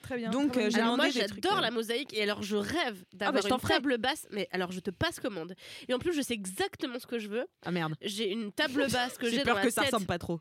[0.02, 0.30] Très bien.
[0.30, 0.80] Donc, euh, j'ai.
[0.80, 1.62] Alors moi demandé des trucs, j'adore euh.
[1.62, 3.74] la mosaïque et alors je rêve bah, d'avoir je t'en une ferai.
[3.74, 5.54] table basse mais alors je te passe commande.
[5.88, 7.46] Et en plus je sais exactement ce que je veux.
[7.64, 7.94] Ah merde.
[8.02, 9.90] J'ai une table basse que j'ai j'ai dans peur la que ça tête.
[9.92, 10.40] ressemble pas trop.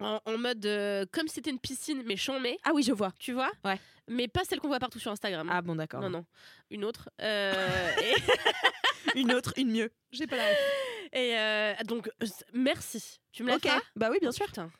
[0.00, 3.12] En, en mode euh, comme si c'était une piscine mais chambée ah oui je vois.
[3.18, 3.50] Tu vois?
[3.64, 3.78] Ouais.
[4.08, 5.48] mais pas celle qu'on voit partout sur Instagram.
[5.52, 6.00] Ah bon d'accord.
[6.00, 6.24] Non non.
[6.70, 7.90] Une autre Euh,
[9.14, 9.90] et, une autre une mieux.
[10.10, 10.58] J'ai pas la ref.
[11.12, 13.20] et, euh, donc euh, merci.
[13.32, 13.68] Tu me la ok.
[13.94, 14.46] bah oui bien sûr.
[14.46, 14.70] Putain.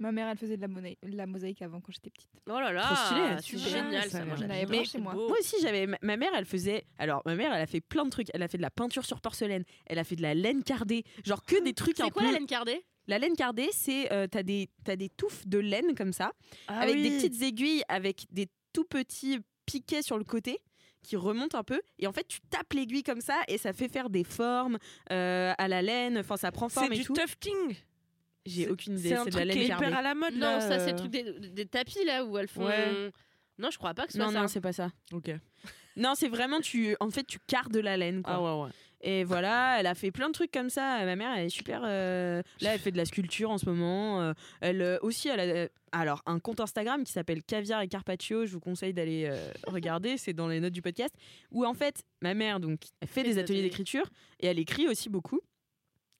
[0.00, 2.28] Ma mère, elle faisait de la, monnaie- de la mosaïque avant quand j'étais petite.
[2.48, 5.14] oh là là c'est génial ça moi Mais c'est chez moi.
[5.14, 6.84] Moi aussi, j'avais ma mère, elle faisait.
[6.98, 8.28] Alors, ma mère, elle a fait plein de trucs.
[8.34, 9.64] Elle a fait de la peinture sur porcelaine.
[9.86, 11.04] Elle a fait de la laine cardée.
[11.24, 12.28] Genre que des trucs un c'est quoi peu.
[12.28, 12.84] la laine cardée?
[13.06, 16.32] La laine cardée, c'est euh, t'as des t'as des touffes de laine comme ça,
[16.68, 20.58] Ah avec des petites aiguilles, avec des tout petits piquets sur le côté
[21.02, 23.88] qui remontent un peu et en fait tu tapes l'aiguille comme ça et ça fait
[23.88, 24.76] faire des formes
[25.10, 27.74] euh, à la laine enfin ça prend C'est forme et du tout tufting.
[28.46, 30.02] J'ai C'est- aucune idée C'est un c'est de la truc qui laine est hyper à
[30.02, 30.34] la mode.
[30.34, 30.92] non là, ça c'est euh.
[30.92, 33.10] le truc des, des tapis là où elles font Ouais.
[33.58, 35.30] non je crois pas que ce soit non ça non c'est pas ça Ok.
[35.96, 38.34] non c'est vraiment tu en fait tu cardes la laine quoi.
[38.34, 38.70] Ah ouais, ouais.
[39.02, 41.02] Et voilà, elle a fait plein de trucs comme ça.
[41.06, 41.80] Ma mère, elle est super.
[41.86, 44.20] euh, Là, elle fait de la sculpture en ce moment.
[44.20, 45.68] Euh, Elle euh, aussi, elle a
[45.98, 48.44] alors un compte Instagram qui s'appelle Caviar et Carpaccio.
[48.44, 50.18] Je vous conseille d'aller euh, regarder.
[50.18, 51.14] C'est dans les notes du podcast.
[51.50, 54.04] Où en fait, ma mère donc elle fait des ateliers d'écriture
[54.38, 55.40] et elle écrit aussi beaucoup.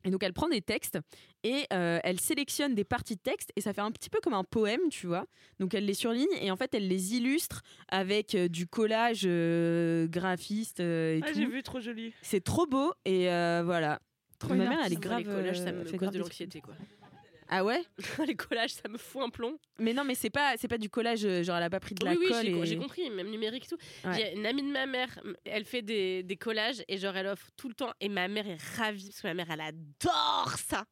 [0.05, 0.99] Et donc elle prend des textes
[1.43, 4.35] et euh, elle sélectionne des parties de texte et ça fait un petit peu comme
[4.35, 5.27] un poème, tu vois.
[5.59, 10.07] Donc elle les surligne et en fait elle les illustre avec euh, du collage euh,
[10.07, 12.13] graphiste euh, et Ah, j'ai vu, trop joli.
[12.23, 14.01] C'est trop beau et euh, voilà.
[14.39, 15.19] Trop Ma mère, elle est grave.
[15.19, 16.75] les collages ça me fait cause de l'anxiété quoi.
[17.53, 17.83] Ah ouais?
[18.29, 20.89] Les collages ça me fout un plomb Mais non, mais c'est pas, c'est pas du
[20.89, 21.27] collage.
[21.43, 22.45] Genre, elle a pas pris de la oui, oui, colle.
[22.47, 22.65] j'ai et...
[22.67, 23.79] j'ai compris, même numérique et tout.
[24.05, 24.15] Ouais.
[24.15, 27.49] J'ai une amie de ma mère, elle fait des, des collages et genre elle offre
[27.57, 27.91] tout le temps.
[28.01, 30.85] Et ma mère est ravie parce que ma mère elle adore ça.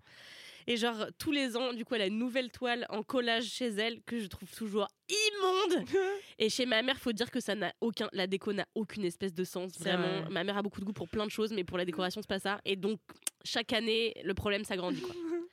[0.70, 3.68] Et genre tous les ans, du coup, elle a une nouvelle toile en collage chez
[3.68, 5.86] elle que je trouve toujours immonde.
[6.38, 9.32] et chez ma mère, faut dire que ça n'a aucun, la déco n'a aucune espèce
[9.32, 9.78] de sens.
[9.78, 10.28] Vraiment, Ouais.
[10.30, 12.28] ma mère a beaucoup de goût pour plein de choses, mais pour la décoration c'est
[12.28, 12.60] pas ça.
[12.66, 13.00] Et donc
[13.44, 15.02] chaque année, le problème s'agrandit.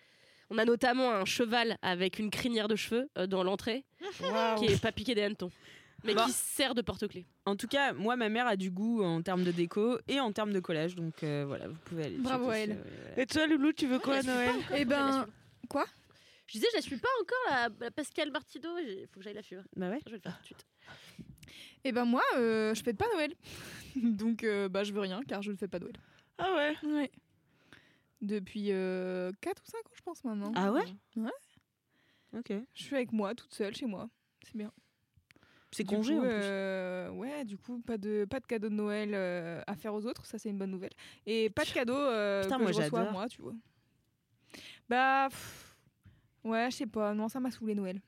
[0.52, 3.84] On a notamment un cheval avec une crinière de cheveux euh, dans l'entrée
[4.58, 5.50] qui est pas piqué des hannetons,
[6.06, 6.26] mais Bah.
[6.26, 7.26] qui sert de porte-clés.
[7.46, 10.32] En tout cas, moi, ma mère a du goût en termes de déco et en
[10.32, 10.96] termes de collage.
[10.96, 12.18] Donc euh, voilà, vous pouvez aller.
[12.18, 12.72] Bravo à elle.
[12.74, 13.22] sur- voilà.
[13.22, 15.28] Et toi, Loulou, tu veux quoi à Noël Eh ben,
[15.70, 15.86] quoi?
[16.48, 17.38] Je disais, je la suis pas encore,
[17.80, 18.78] la, la Pascal Martino.
[18.78, 19.64] Il faut que j'aille la suivre.
[19.76, 20.00] Bah ouais.
[20.06, 20.66] Je vais le faire tout de suite.
[21.84, 23.34] Et ben moi, euh, je fête pas Noël.
[23.96, 25.96] Donc euh, bah je veux rien car je ne fais pas Noël.
[26.38, 26.76] Ah ouais?
[26.84, 27.12] Ouais.
[28.22, 30.52] Depuis 4 ou 5 ans, je pense maintenant.
[30.56, 30.84] Ah ouais?
[31.16, 31.32] Ouais.
[32.38, 32.52] Ok.
[32.74, 34.10] Je suis avec moi, toute seule chez moi.
[34.44, 34.72] C'est bien.
[35.76, 36.32] C'est congé coup, en plus.
[36.34, 40.06] euh, ouais, du coup, pas de, pas de cadeau de Noël euh, à faire aux
[40.06, 40.94] autres, ça c'est une bonne nouvelle.
[41.26, 43.14] Et pas de cadeau euh, Putain, que moi, je reçois j'adore.
[43.14, 43.54] moi, tu vois.
[44.88, 45.76] Bah, pff,
[46.44, 48.00] ouais, je sais pas, non, ça m'a saoulé Noël.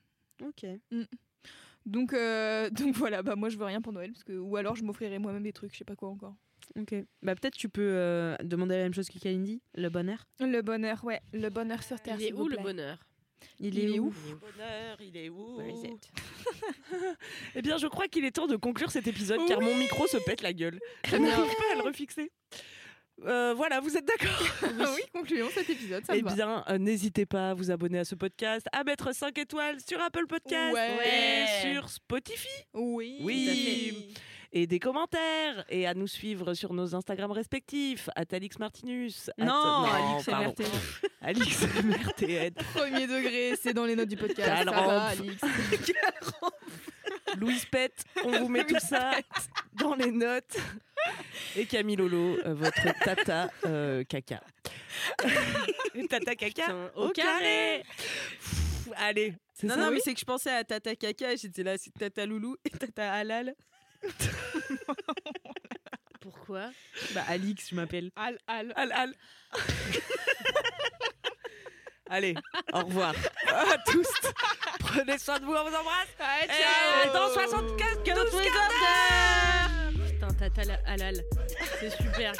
[0.45, 0.65] Ok.
[1.85, 4.75] Donc, euh, donc voilà, bah moi je veux rien pour Noël, parce que, ou alors
[4.75, 6.35] je m'offrirai moi-même des trucs, je sais pas quoi encore.
[6.77, 6.93] Ok.
[7.21, 10.27] Bah peut-être tu peux euh, demander la même chose que Kalindi, le bonheur.
[10.39, 12.17] Le bonheur, ouais, le bonheur sur Terre.
[12.19, 13.06] Il est où vous le bonheur?
[13.59, 15.59] Il, Il est où bonheur, il est où?
[15.61, 16.11] It
[17.55, 20.17] Eh bien, je crois qu'il est temps de conclure cet épisode car mon micro se
[20.17, 20.79] pète la gueule.
[21.05, 22.31] Je n'arrive pas à le refixer.
[23.25, 24.47] Euh, voilà, vous êtes d'accord?
[24.61, 27.97] Ah oui, concluons cet épisode, ça Eh me bien, euh, n'hésitez pas à vous abonner
[27.97, 30.99] à ce podcast, à mettre 5 étoiles sur Apple Podcast Ouais.
[31.03, 32.47] et sur Spotify.
[32.75, 33.17] Oui.
[33.21, 34.13] Oui.
[34.53, 39.29] Et des commentaires et à nous suivre sur nos Instagram respectifs, at Alix Martinus.
[39.37, 40.27] at- Non, Alix.
[40.27, 40.65] MRTN.
[41.21, 42.53] Alix MRTN.
[42.73, 44.63] Premier degré, c'est dans les notes du podcast.
[44.65, 45.41] Ça va, Alix.
[47.37, 49.11] Louise Pette, on vous met tout ça
[49.73, 50.57] dans les notes.
[51.55, 54.41] Et Camille Lolo, euh, votre tata euh, caca.
[56.09, 57.83] tata caca Putain, au carré.
[57.97, 58.63] Pff,
[58.95, 59.33] Allez,
[59.63, 61.91] Non, ça non, oui mais c'est que je pensais à Tata et j'étais là, c'est
[61.93, 63.53] Tata Loulou et Tata Halal.
[66.21, 66.69] Pourquoi?
[67.13, 68.09] Bah, Alix, je m'appelle.
[68.15, 68.73] Al, al.
[68.75, 69.13] Al, al.
[72.09, 72.35] Allez,
[72.73, 73.13] au revoir
[73.47, 74.07] à tous.
[74.79, 76.07] Prenez soin de vous, on vous embrasse.
[76.45, 79.91] Et dans 75 12 quarts d'heure.
[80.07, 81.21] Putain, tata la- halal.
[81.79, 82.31] C'est super.